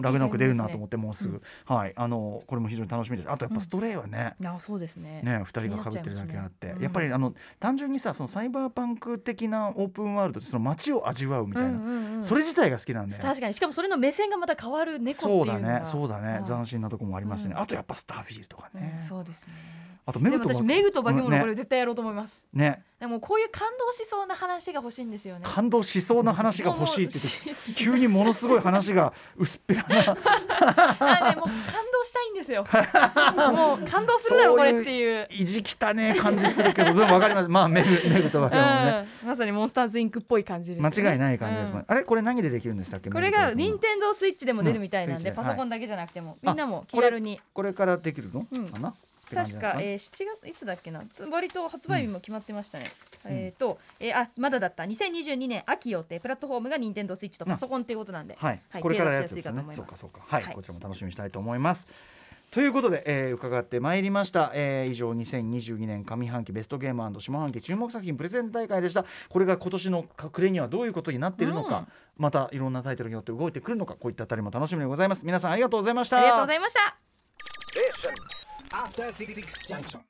[0.00, 1.92] ラグナロク出るないと思ってもうすぐ、はい。
[1.96, 3.30] あのこれも非常に楽しみです。
[3.30, 5.20] あとやっぱストレイはね、あそうですね。
[5.22, 13.54] ね、2人がかぶってるだけあって、ねうんやっぱりあの単純にさそのサイバーパンク的なオープンワールドでその街を味わうみたいな、うんうんうんそれ自体が好きなんで、確かに。
[13.54, 15.86] しかもそれの目線がまた変わる猫ってそうだいうのがね。
[15.86, 16.34] そうだね。
[16.34, 17.60] はい斬新なとこもありますね、うん。
[17.60, 22.82] あとやっぱスターフィールドがね、うんそうですねあとメでグとも私メグと化け物これね絶対やろうと思います、ね。
[22.98, 25.44] でもこういう感動しそうな話が欲しいんですよね。
[25.44, 27.18] 感動しそうな話が欲しいって
[27.74, 30.16] 急にものすごい話が薄っぺらな。
[31.00, 31.54] あねもう感
[31.92, 32.64] 動したいんですよ。
[33.36, 35.28] もう感動するだろこれっていう。
[35.30, 37.48] 意地汚ねえ感じするけどでも分かります。
[37.48, 41.84] まあメグメグと化け物ね、うん、まさにモンスターズインクっぽい感じです、ね、間違いない感じです。
[41.86, 43.10] あれこれ何でできるんでしたっけ？
[43.10, 45.36] これが任天堂スイッチでも出るみたいなんで、うん。
[45.36, 47.40] パソコンだけじゃなくても、みんなも気軽に。
[47.52, 48.68] これからできるの、うん。
[48.68, 48.94] かな
[49.34, 51.02] 確か、なんですねえー、7月いつだっけな？
[51.30, 52.84] 割と発売日も決まってましたね、
[53.24, 54.84] えっ、と、えー、あまだだった。
[54.84, 56.20] 2022年秋予定。
[56.20, 58.82] プラットフォームが任天堂スイッチとパソコンっていうことなんで、はい、はい。
[58.82, 59.64] これからや手出しつですね。
[59.66, 60.00] やすいかと思います。
[60.00, 60.36] そうかそうか。
[60.36, 60.54] はい、はい。
[60.54, 61.88] こちらも楽しみにしたいと思います。
[62.52, 69.06] ということで、えー伺ってまいりました、えー以上2022年上半期ベストゲーム下半期注目作品プレゼン大会でした。
[69.30, 71.86] これが今年の暮れにはどういうことになっているのか、うん。
[72.18, 75.24] またいろんなタイトルによって動いてくるのかこういったあたりも楽しみでございます。
[75.24, 76.18] 皆さんありがとうございました。
[76.18, 80.02] ありがとうございました After Six Junction.